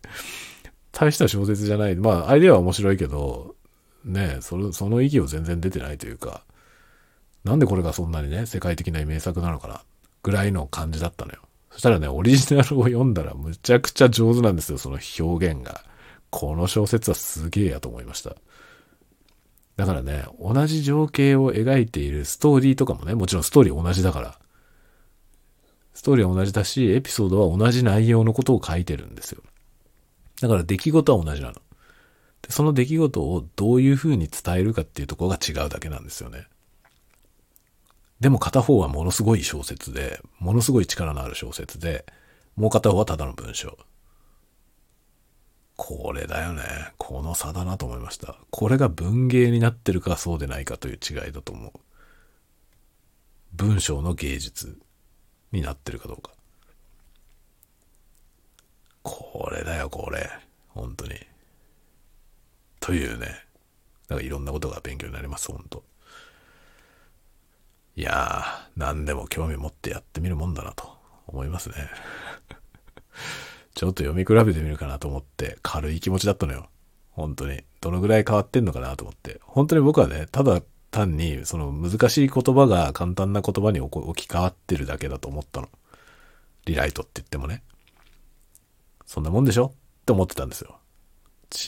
[0.92, 1.96] 大した小説じゃない。
[1.96, 3.56] まあ、アイデアは面白いけど、
[4.04, 6.44] ねその、その意義を全然出てないというか、
[7.44, 9.82] なんでこれがそんなにね、世界的な名作なのかな、
[10.22, 11.40] ぐらいの感じだったのよ。
[11.70, 15.84] そしたらね、オリジナルを読んだらむちゃくちゃ上手なんですよ、その表現が。
[16.36, 18.34] この小説はすげえやと思いました。
[19.76, 24.38] だからね、同じ情景を描いているストーリーとかもね、もちろんストーリー同じだから。
[25.94, 29.42] ストーリーは同じだし、エピソードは同じ内容のことを書いてるんですよ。
[30.40, 31.54] だから出来事は同じなの。
[31.54, 31.60] で
[32.50, 36.48] その出来事をどういう風に伝えるかっていうところが違うだけなんですよね。
[38.18, 42.04] でも片方はものすごい小説で、ものすごい力のある小説で、
[42.56, 43.78] もう片方はただの文章。
[45.76, 46.62] これだよね。
[46.98, 48.36] この差だなと思いました。
[48.50, 51.72] これが文芸になってるかそうでないかという違いだと思う。
[53.52, 54.78] 文章の芸術
[55.52, 56.30] になってるかどうか。
[59.02, 60.30] これだよ、これ。
[60.68, 61.14] 本当に。
[62.80, 63.44] というね。
[64.08, 65.82] だかいろんなことが勉強になります、本当
[67.96, 71.74] いやー、何でも興味持ってやってみるもんだなと思いますね。
[73.74, 76.68] ちょっと読み比べてみるかなと思って軽い気持ちだったのよ。
[77.10, 77.62] 本当に。
[77.80, 79.40] どのぐらい変わってんのかなと思って。
[79.42, 85.68] 本当に僕はね、ただ単にその難しい言葉が簡単な言葉に置き換わってるだけだと思ったの。
[86.66, 87.62] リライトって言ってもね。
[89.06, 89.66] そんなもんでしょ？
[89.66, 90.78] って思ってたんですよ。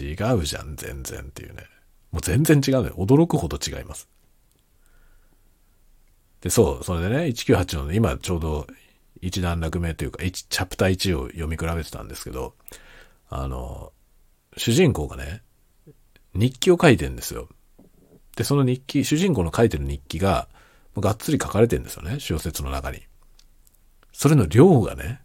[0.01, 1.65] 違うじゃん、全然っていうね。
[2.13, 2.91] もう全然違うね。
[2.91, 4.09] 驚くほど違います。
[6.41, 8.67] で、そう、それでね、198の、ね、今ちょうど
[9.21, 12.55] 一段落目というか、一チャプター1を読み比べてたんですけど、
[13.29, 13.93] あの、
[14.57, 15.43] 主人公がね、
[16.35, 17.49] 日記を書いてんですよ。
[18.37, 20.49] で、その日記、主人公の書いてる日記が、
[20.97, 23.03] がっつり書かれてんですよね、小説の中に。
[24.13, 25.21] それの量がね、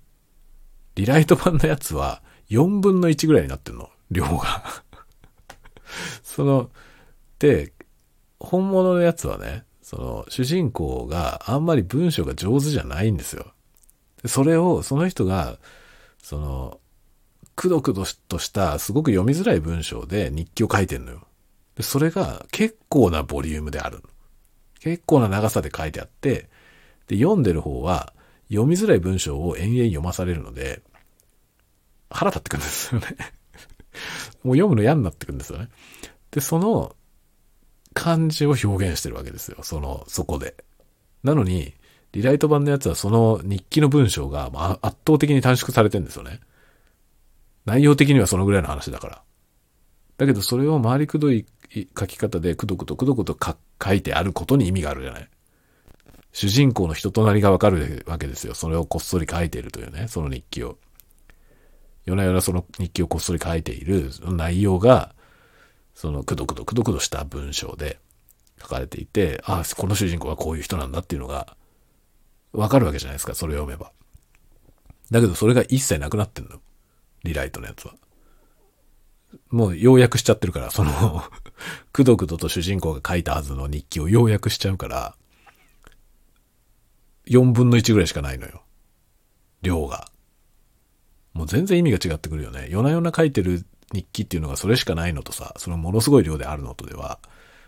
[0.96, 4.64] リライト版のやつは4分の1ぐらいになってんの、量が。
[6.24, 6.70] その、
[7.40, 7.74] で、
[8.40, 13.51] 本物のやつはね、その、主人公があんまり文章が上手じゃないんですよ。
[14.26, 15.58] それを、その人が、
[16.22, 16.80] その、
[17.56, 21.28] くどくどとしたすごく読みづらい文章で日記を書いてんのよ。
[21.76, 24.04] でそれが結構なボリュームであるの。
[24.80, 26.50] 結構な長さで書いてあって、
[27.08, 28.14] で、読んでる方は
[28.50, 30.82] 読みづらい文章を延々読まされるので、
[32.10, 33.08] 腹立ってくるんですよね
[34.44, 35.70] もう読むの嫌になってくるんですよね。
[36.32, 36.96] で、その
[37.94, 39.60] 感じを表現してるわけですよ。
[39.64, 40.56] その、そこで。
[41.24, 41.74] なのに、
[42.14, 44.50] リライト版のやつはその日記の文章が
[44.82, 46.40] 圧倒的に短縮されてるんですよね。
[47.66, 49.22] 内容的にはそのぐらいの話だから。
[50.18, 51.46] だけどそれを回りくどい
[51.98, 53.38] 書き方でくどくどくどくど
[53.84, 55.30] 書いてあることに意味があるじゃない。
[56.34, 58.54] 主人公の人となりがわかるわけですよ。
[58.56, 60.78] それをこっそり書いているというね、その日記を。
[62.06, 65.14] 夜な夜なその日記をこっそり書いている内容が、
[65.94, 68.00] そのくどくどくどくどした文章で
[68.62, 71.56] 書かれていて、ああ、この主人公はこういう人なんだっていうのが
[72.54, 73.92] わかるわけじゃないですか、それを読めば。
[75.10, 76.60] だけどそれが一切なくなってんの。
[77.24, 77.94] リライトのやつは。
[79.50, 81.24] もう要約しちゃってるから、その
[81.94, 85.16] くどくどと主人公が書いたはずの日記を要約しちゃうから、
[87.28, 88.64] 4分の1ぐらいしかないのよ。
[89.62, 90.10] 量が。
[91.34, 92.68] もう全然意味が違ってくるよね。
[92.70, 97.20] 夜な夜な書いてる日記っていうのがそれしかないのとさ、そのものすごい量であるのとでは、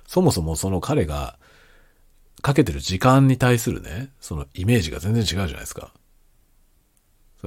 [0.08, 1.38] そもそもその彼が
[2.44, 5.94] かけてる時間に対するね、そのイメージが全然違うじゃないですか。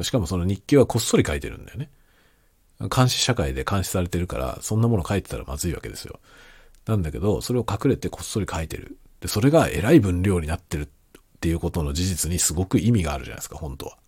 [0.03, 1.91] しかもその日記はこっそり書いてるんだよね。
[2.95, 6.19] 監視社会で監視されてるから、そんなもの書いてたらまずいわけですよ。
[6.87, 8.97] なんだけど、それを隠れてこっそり書いてる。
[9.21, 10.89] で、それが偉い分量になってるっ
[11.41, 13.93] ていうことの事実にすごく意味があるじゃないですか、本当は。
[13.93, 13.99] だ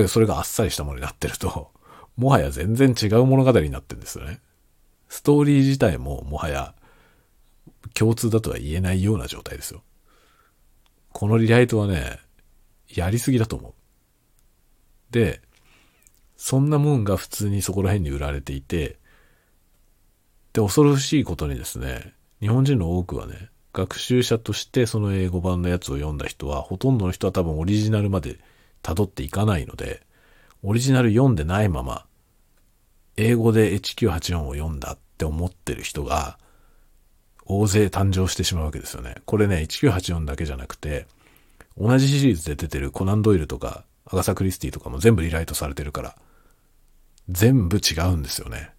[0.00, 1.70] どそれがあっさりしたものになってると、
[2.16, 4.40] もはや全然違う物語になってるんですよね。
[5.10, 6.74] ストーリー自体ももはや
[7.94, 9.82] 共通だとは言えないような状態ですよ。
[11.12, 12.18] このリライトはね、
[12.88, 13.74] やりすぎだと思う。
[15.10, 15.40] で、
[16.36, 18.98] そんなもんが普通にそこら辺に売られていて、
[20.52, 28.38] で、恐ろしいことにですね、日本人の多くはね、学習者としてその英語版のやつを読んだ人は、ほとんどの人は多分オリジナルまで
[28.82, 30.02] 辿っていかないので、
[30.62, 32.06] オリジナル読んでないまま、
[33.16, 36.38] 英語で H984 を読んだって思ってる人が、
[37.46, 39.16] 大勢誕生してしまうわけですよね。
[39.24, 41.06] これね、1984だけじゃなくて、
[41.78, 46.16] 同じシリーズで出てるコナンドイルとか、アガサ・クリスティとかも全部リライトされてるから。
[47.28, 48.70] 全部違うんですよね。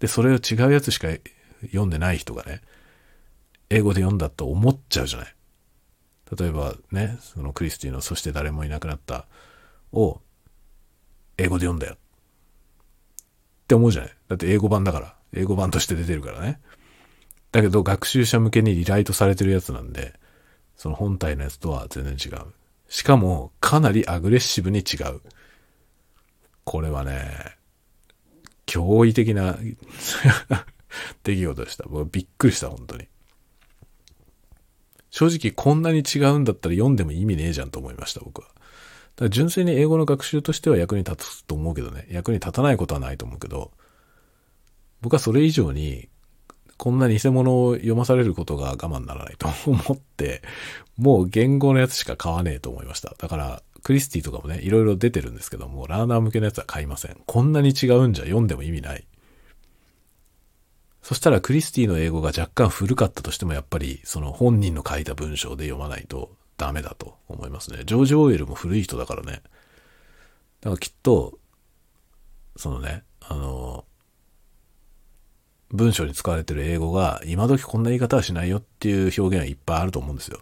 [0.00, 1.08] で、それを違うやつしか
[1.62, 2.60] 読んでない人がね、
[3.70, 5.34] 英語で読んだと思っちゃうじゃない。
[6.38, 9.26] 例えばね、そのクリスティのそして誰もいなくなった
[9.92, 10.20] を
[11.38, 11.94] 英語で読んだよ。
[11.94, 11.96] っ
[13.66, 14.16] て思うじゃない。
[14.28, 15.14] だって英語版だから。
[15.34, 16.60] 英語版として出てるからね。
[17.52, 20.18] だけど学習者向けにリライトされてるやつなんで、
[20.76, 22.46] その本体のやつとは全然違う。
[22.88, 25.20] しかも、かなりアグレッシブに違う。
[26.64, 27.56] これはね、
[28.66, 29.58] 驚異的な
[31.24, 31.84] 出来事でした。
[31.88, 33.08] 僕びっくりした、本当に。
[35.10, 38.48] 正直こんなに違うんだったら読んでも意味ねえじゃんと思いました、僕は。
[38.48, 42.06] だから純粋に英語の学習としては役に立つと思うけどね。
[42.10, 43.72] 役に立たないことはないと思うけど、
[45.00, 46.08] 僕はそれ以上に、
[46.78, 50.42] こんな偽物を読まされることが我慢ならないと思って、
[50.96, 53.14] もう言語のやつしか買わねえと思いました。
[53.18, 57.16] だから、クリスティとかもね、いろいろ出てるんですけども、ラーナー向けのやつは買いません。
[57.26, 59.06] こんなに違うんじゃ読んでも意味ない。
[61.02, 67.84] そしたらクリスティの英語が若干古かったとしてもやっぱりその本人の書いた文章で読まないとダメだと思いますね。
[67.86, 69.40] ジョージ・オーエルも古い人だからね。
[70.60, 71.38] だからきっと、
[72.56, 73.86] そのね、あの、
[75.70, 80.40] 文章に使われてる英語が今時こんな言い方はしないよっていう表現はいっぱいあると思うんですよ。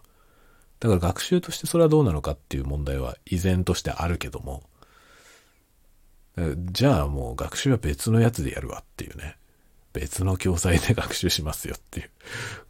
[0.79, 4.63] だから学習としてそれはどうなのかっていう問題は依然としてあるけども、
[6.71, 9.37] じゃあもう学習は別のやつでやるわっていうね。
[9.95, 12.11] 別の教材で学習しますよっていう。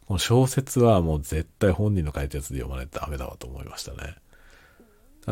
[0.07, 4.15] この小説はもう絶対本人の書いたやつで読まないとダメだわと思いましたね。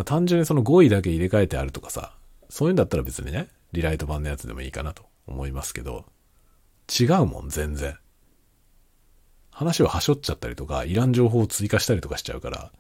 [0.04, 2.12] 単純にその語彙だけ入れ替えてあるとかさ、
[2.50, 6.04] そういうんだったら別にね、リライト版のやつでもいいかなと思いますけど、
[6.88, 7.98] 違うもん、全然。
[9.52, 12.72] 話をはしょっちゃったりとか、いらん情報を追加したりとかしちゃうから、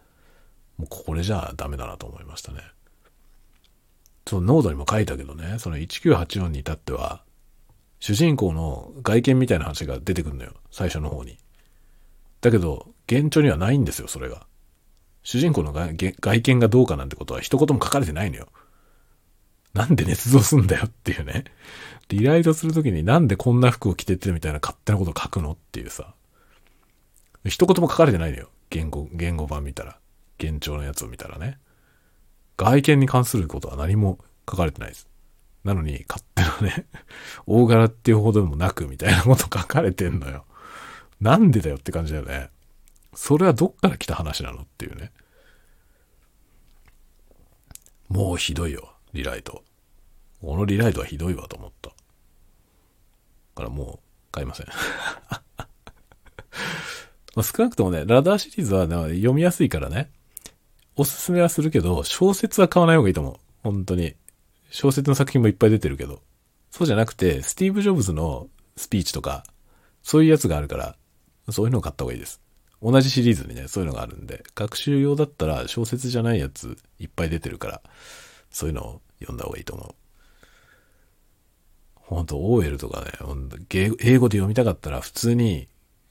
[0.77, 2.61] もうこれじゃダメだなと思いましたね。
[4.27, 7.23] そのノートにも書いたけどね、その1984に至っては、
[7.99, 10.53] 主人公の外見みたいな話が出てくるのよ。
[10.71, 11.37] 最初の方に。
[12.41, 14.45] だけど、現状にはないんですよ、それが。
[15.23, 18.49] 主人公の外見がどうかなんてことは一言も書かれてないのよ。
[19.75, 21.43] なんで捏造すんだよっていうね。
[22.07, 26.13] リライトするときになんでこんな服を着てってみたいな勝手なこと書くのっていうさ。
[27.45, 28.49] 一言も書かれてないのよ。
[28.69, 29.99] 言語、言語版見たら。
[30.39, 31.59] 現状のやつを見たらね。
[32.57, 34.17] 外見に関することは何も
[34.49, 35.09] 書かれてないです。
[35.65, 36.85] なのに、勝手なね、
[37.45, 40.45] 大柄っていうほどでもなくみたいなこと書かれてんのよ。
[41.19, 42.49] なんでだよって感じだよね。
[43.13, 45.11] それはどっから来た話なのっていうね。
[48.07, 49.63] もうひどいよ、リライト。
[50.41, 51.89] このリライトはひどいわと思った。
[53.55, 54.67] からもう買いません。
[57.35, 60.11] ま少なくともね、ラダーシリーズは、読みやすいからね、
[60.95, 63.35] おすすめはするけど、小説は買わない方がいいと思う。
[63.63, 64.15] 本当に。
[64.69, 66.21] 小説の作品もいっぱい出てるけど、
[66.69, 69.45] そうじゃなくて、スティーブ・ジョブズのスピーチとか、
[70.03, 70.97] そういうやつがあるから、
[71.49, 72.41] そういうのを買った方がいいです。
[72.81, 77.81] 同じシリーズにね、そういうのがあるんで、学習用だったら小説じゃないやついっぱい出てるから、
[78.51, 79.95] そういうのを読んだ方がいいと思う。
[81.93, 83.11] ほんと、オーエルとかね、
[83.71, 85.67] 英語で読みたかったら普通に、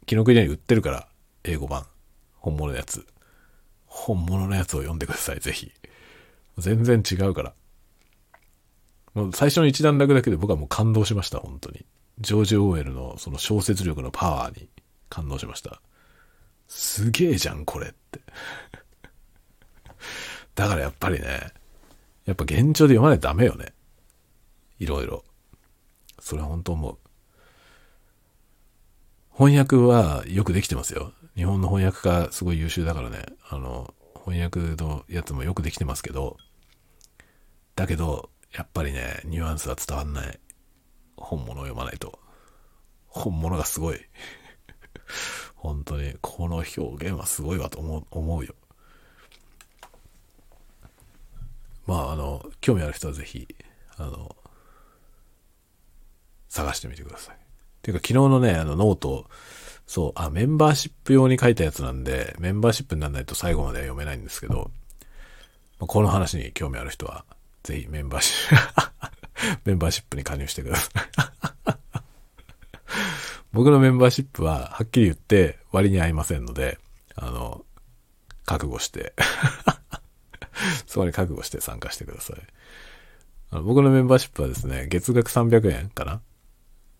[0.06, 1.08] キノコリに売ってるから、
[1.44, 1.86] 英語版。
[2.34, 3.06] 本物のやつ。
[3.86, 5.72] 本物のやつを読んでください、ぜひ。
[6.58, 7.54] 全然違うから。
[9.14, 11.86] もう最初の一段落だけで僕はもう感動しました、本当に。
[12.18, 14.68] ジョージ・オーエルのその小説力のパワーに
[15.08, 15.80] 感動しました。
[16.68, 18.20] すげえじゃん、これって。
[20.54, 21.52] だからやっぱりね、
[22.24, 23.72] やっぱ現状で読まないとダメよね。
[24.78, 25.24] いろいろ。
[26.20, 26.98] それは本当思う。
[29.36, 31.12] 翻訳はよくできてますよ。
[31.36, 33.26] 日本の翻訳家すごい優秀だからね。
[33.48, 33.94] あの、
[34.24, 36.38] 翻訳のやつもよくできてますけど、
[37.74, 40.38] だけど、やっぱりね、ニュアンスは伝わんない。
[41.16, 42.18] 本物を読まないと。
[43.08, 44.00] 本物がすごい。
[45.56, 48.54] 本当に、この表現はすごいわと思う思うよ。
[51.86, 53.46] まあ、あの、興味ある人はぜひ、
[53.96, 54.34] あの、
[56.48, 57.36] 探してみてください。
[57.82, 59.26] ていうか、昨日のね、あの、 note、
[59.86, 64.70] そう、あ、メンバーシップ用に書いたやつなんで、メンバーシップにならないと最後まで読めないんですけど、
[65.78, 67.24] この話に興味ある人は、
[67.62, 68.84] ぜひメンバーシップ
[69.64, 71.74] メンバーシップに加入してください
[73.52, 76.78] 僕のメンバーシップは、はっきり言って割に合いませんので、
[77.14, 77.64] あの、
[78.44, 79.14] 覚悟して
[80.86, 82.36] そこに覚悟して参加してください。
[83.50, 86.20] あの僕のメンバーシップはですね、月額300円かな？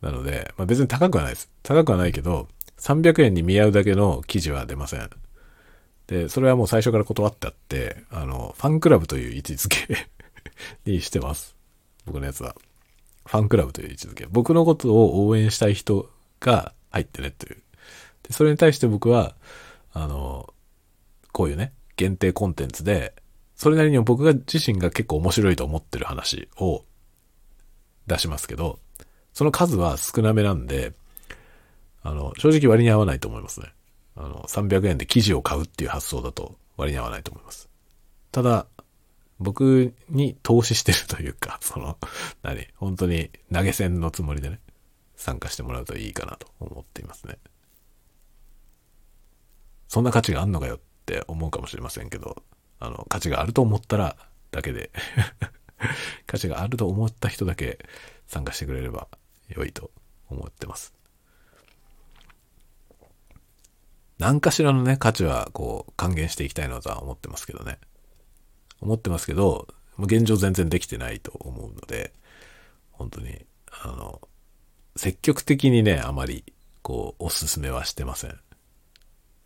[0.00, 1.50] なので、まあ、別に高くはないです。
[1.62, 2.48] 高くはないけど、
[2.78, 5.10] 300円に見合うだけの記事は出ません。
[6.06, 10.08] で、それはもう最初から断ってあって、あの、ファンクラブという位置づけ
[10.84, 11.56] にしてます。
[12.04, 12.54] 僕のやつは。
[13.26, 14.26] ファンクラブという位置づけ。
[14.26, 17.56] 僕のことを応援したい人が入ってねという。
[18.24, 19.34] でそれに対して僕は、
[19.92, 20.52] あの、
[21.32, 23.14] こういうね、限定コンテンツで、
[23.64, 26.84] それなりに僕が自身が結構面白いと思ってる話を
[28.06, 28.78] 出しますけど、
[29.32, 30.92] その数は少なめなんで、
[32.02, 33.72] あの、正直割に合わないと思いますね。
[34.16, 37.70] あの、300円で記事を買うっていう発想だと割に合わないと思います。
[38.32, 38.66] ただ、
[39.38, 41.96] 僕に投資してるというか、 その、
[42.42, 44.60] 何本当に投げ銭のつもりでね、
[45.16, 47.38] 参加してもらうといいかなと思っていますね。
[49.88, 52.42] そんな価値があんのかよって思うかもしれませんけど、
[52.84, 54.16] あの、価値があると思ったら
[54.50, 54.90] だけで
[56.26, 57.78] 価値があると思った人だけ
[58.26, 59.08] 参加してくれれば
[59.48, 59.90] 良いと
[60.28, 60.94] 思ってます。
[64.18, 67.78] 何かしらのね、価値はこう還元していきたいなとは思ってますけどね。
[68.80, 69.68] 思ってますけど、
[69.98, 72.12] 現状全然できてないと思うので、
[72.92, 74.20] 本当に、あの、
[74.96, 76.44] 積極的にね、あまり、
[76.82, 78.38] こう、おすすめはしてません。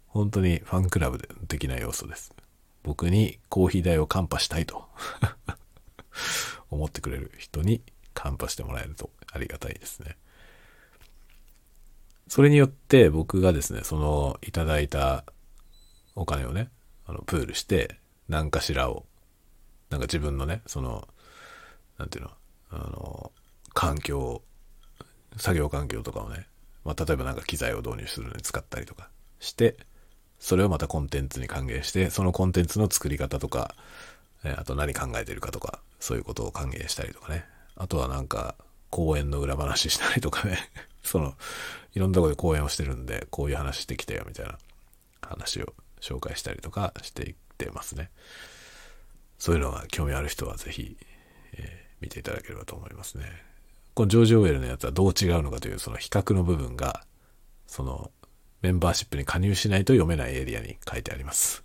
[0.06, 1.18] 本当にファンクラブ
[1.48, 2.34] 的な要素です。
[2.88, 4.88] 僕にコーヒー代をカンパしたいと
[6.70, 7.82] 思ってくれる人に
[8.14, 10.16] カンパしてもらえるとありがたいですね。
[12.28, 15.26] それによって僕がですね、そのいただいた
[16.14, 16.70] お金をね、
[17.04, 19.04] あのプールして何かしらを
[19.90, 21.06] なんか自分のね、その、
[21.98, 22.30] なんていうの、
[22.70, 23.32] あの、
[23.74, 24.42] 環境、
[25.36, 26.46] 作業環境とかをね、
[26.84, 29.10] まあ、例えばなんか機材を導入するのに使ったりとか
[29.40, 29.76] して、
[30.38, 33.74] それをまたコンテンツに還元して、そのコンテンツの作り方とか、
[34.44, 37.44] えあと何考えてるかとか、そういうことを還元したりとかね。
[37.76, 38.54] あとはなんか、
[38.90, 40.58] 公演の裏話したりとかね。
[41.02, 41.34] その、
[41.94, 44.58] いろんなとこで講演をしてるんで、こういう話してきたよみたいな
[45.22, 48.10] 話を紹介したりとかしていってますね。
[49.38, 50.96] そういうのが興味ある人はぜひ、
[51.54, 53.24] えー、見ていただければと思いますね。
[53.94, 57.04] このジョージ・オウェルのやつはどう違うのかというその比較の部分が、
[57.66, 58.10] その
[58.62, 61.62] メンバーシップに加入しないと読めないエリアに書いてあります。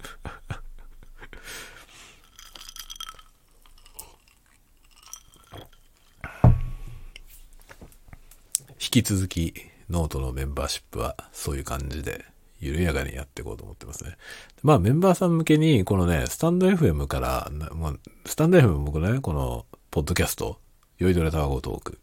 [8.80, 9.54] 引き続き
[9.90, 12.26] ノートのメンバーシップはそういう感じで
[12.60, 14.18] 緩やかにやっていこうと思ってますね。
[14.62, 17.94] まあメンバーさん向けに、このね、スタンド FM から、まあ、
[18.26, 20.60] スタンド FM 僕ね、この、ポッドキャスト、
[20.98, 22.00] 酔いどれタワゴトーク。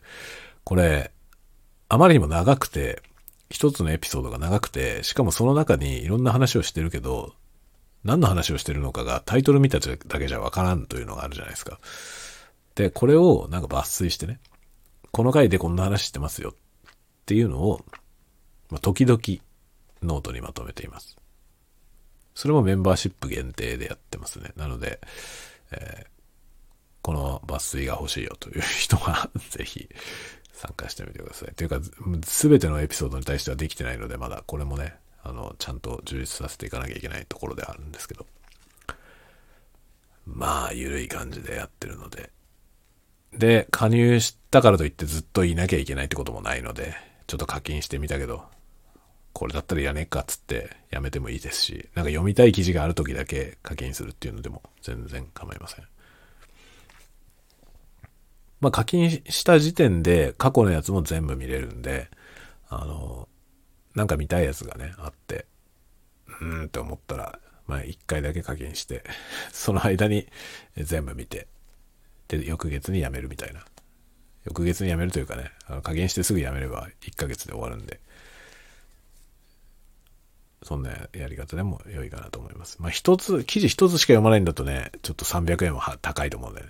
[0.64, 1.10] これ、
[1.88, 3.02] あまりにも長くて、
[3.50, 7.34] 一つのエピソードが長くて、しかもその中にいろんな話をしてるけど、
[8.04, 11.80] 何の話をしてるのかがタイトル見ただけじゃわからんというのがあるじゃないですか。
[12.74, 14.40] で、これをなんか抜粋してね、
[15.10, 16.54] この回でこんな話してますよっ
[17.26, 17.84] ていうのを、
[18.70, 19.20] まあ、時々
[20.02, 21.16] ノートにまとめています。
[22.34, 24.52] それもメンバーシップ限定でやってますね。
[24.56, 25.00] なので、
[25.72, 26.06] えー、
[27.02, 29.88] この抜粋が欲しいよという人は ぜひ
[30.60, 31.54] 参加してみてください。
[31.54, 31.80] というか、
[32.26, 38.26] すべてのエピソードに対してはできてないので、まだこれもね、あの、ちゃんと充実させていかなきゃいけないところではあるんですけど。
[40.26, 42.30] まあ、ゆるい感じでやってるので。
[43.32, 46.94] で、加入したからといってずっといなきゃいけないってこともないので、
[47.26, 48.44] ちょっと課金してみたけど、
[49.32, 55.89] これだったらやねえかっつってやめてもいいですし、なんか読みたい記事がある時だけ課金するっていうのでも全然構いません。
[58.60, 62.10] まあ課金した時点で過去のやつも全部見れるんで、
[62.68, 63.28] あの、
[63.94, 65.46] なんか見たいやつがね、あって、
[66.40, 69.02] うーんって思ったら、まあ一回だけ課金して、
[69.52, 70.26] その間に
[70.76, 71.48] 全部見て、
[72.28, 73.64] で、翌月に辞めるみたいな。
[74.44, 78.00] 翌月に辞めるというかね、あの加減してすぐ辞めれば1ヶ月で終わるんで、
[80.62, 82.76] そんなやり方でも良いかなと思います。
[82.80, 86.68] まあ一つ、記事一つしか読まないんだとね、ちょっと300円は高いと思うんで、ね、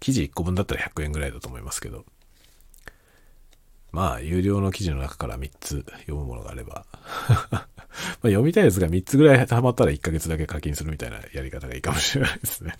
[0.00, 2.04] 記事1個分だったら100円ぐらいだと思いますけど、
[3.92, 6.84] まあ有料の記事の中から3つ読むものがあれば
[7.50, 7.66] ま
[8.22, 12.76] 読みたいやつが3つぐらい溜まったら1ヶ月だけ課金するみたいなやり方がいいかもしれないですね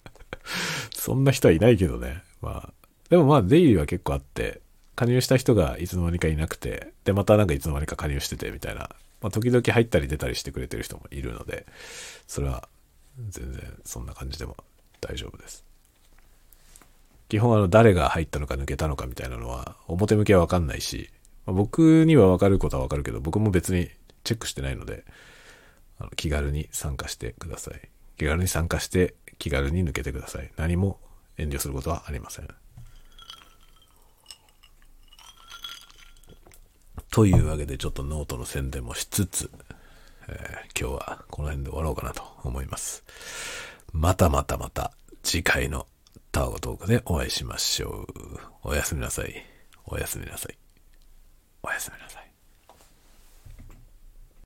[0.94, 2.22] そんな人はいないけどね。
[2.40, 2.72] まあ、
[3.10, 4.60] でもまあ出入りは結構あって、
[4.94, 8.90] 加入した人がいつの間にかいなくて、で、またなんかいつの間にか加入しててみたいな
[9.24, 11.64] まあ、時々入ったり出たりしてくれてる人もいるので、
[12.26, 12.68] それは
[13.30, 14.54] 全然そんな感じでも
[15.00, 15.64] 大丈夫です。
[17.34, 21.10] 基本あの誰が入ったのか抜けたのかみたいなのは表向きはわかんないし、
[21.46, 23.90] まあ、僕にはわかることはわかるけど僕も別に
[24.22, 25.04] チェックしてないので
[25.98, 27.88] あの気軽に参加してください。
[28.18, 30.52] 気軽に参加して気軽に抜けてください。
[30.56, 31.00] 何も
[31.36, 32.48] 遠慮することはありません。
[37.10, 39.50] というわけでちょっとノートの宣伝もしつつ、
[40.28, 43.02] えー、今日はこの辺で終わろうかなと思います。
[43.92, 44.92] またまたまた
[45.24, 45.88] 次回の
[46.34, 48.06] タワゴトークでお会いしましょう。
[48.64, 49.32] おやすみなさい。
[49.86, 50.58] おやすみなさい。
[51.62, 52.23] おやすみなさい。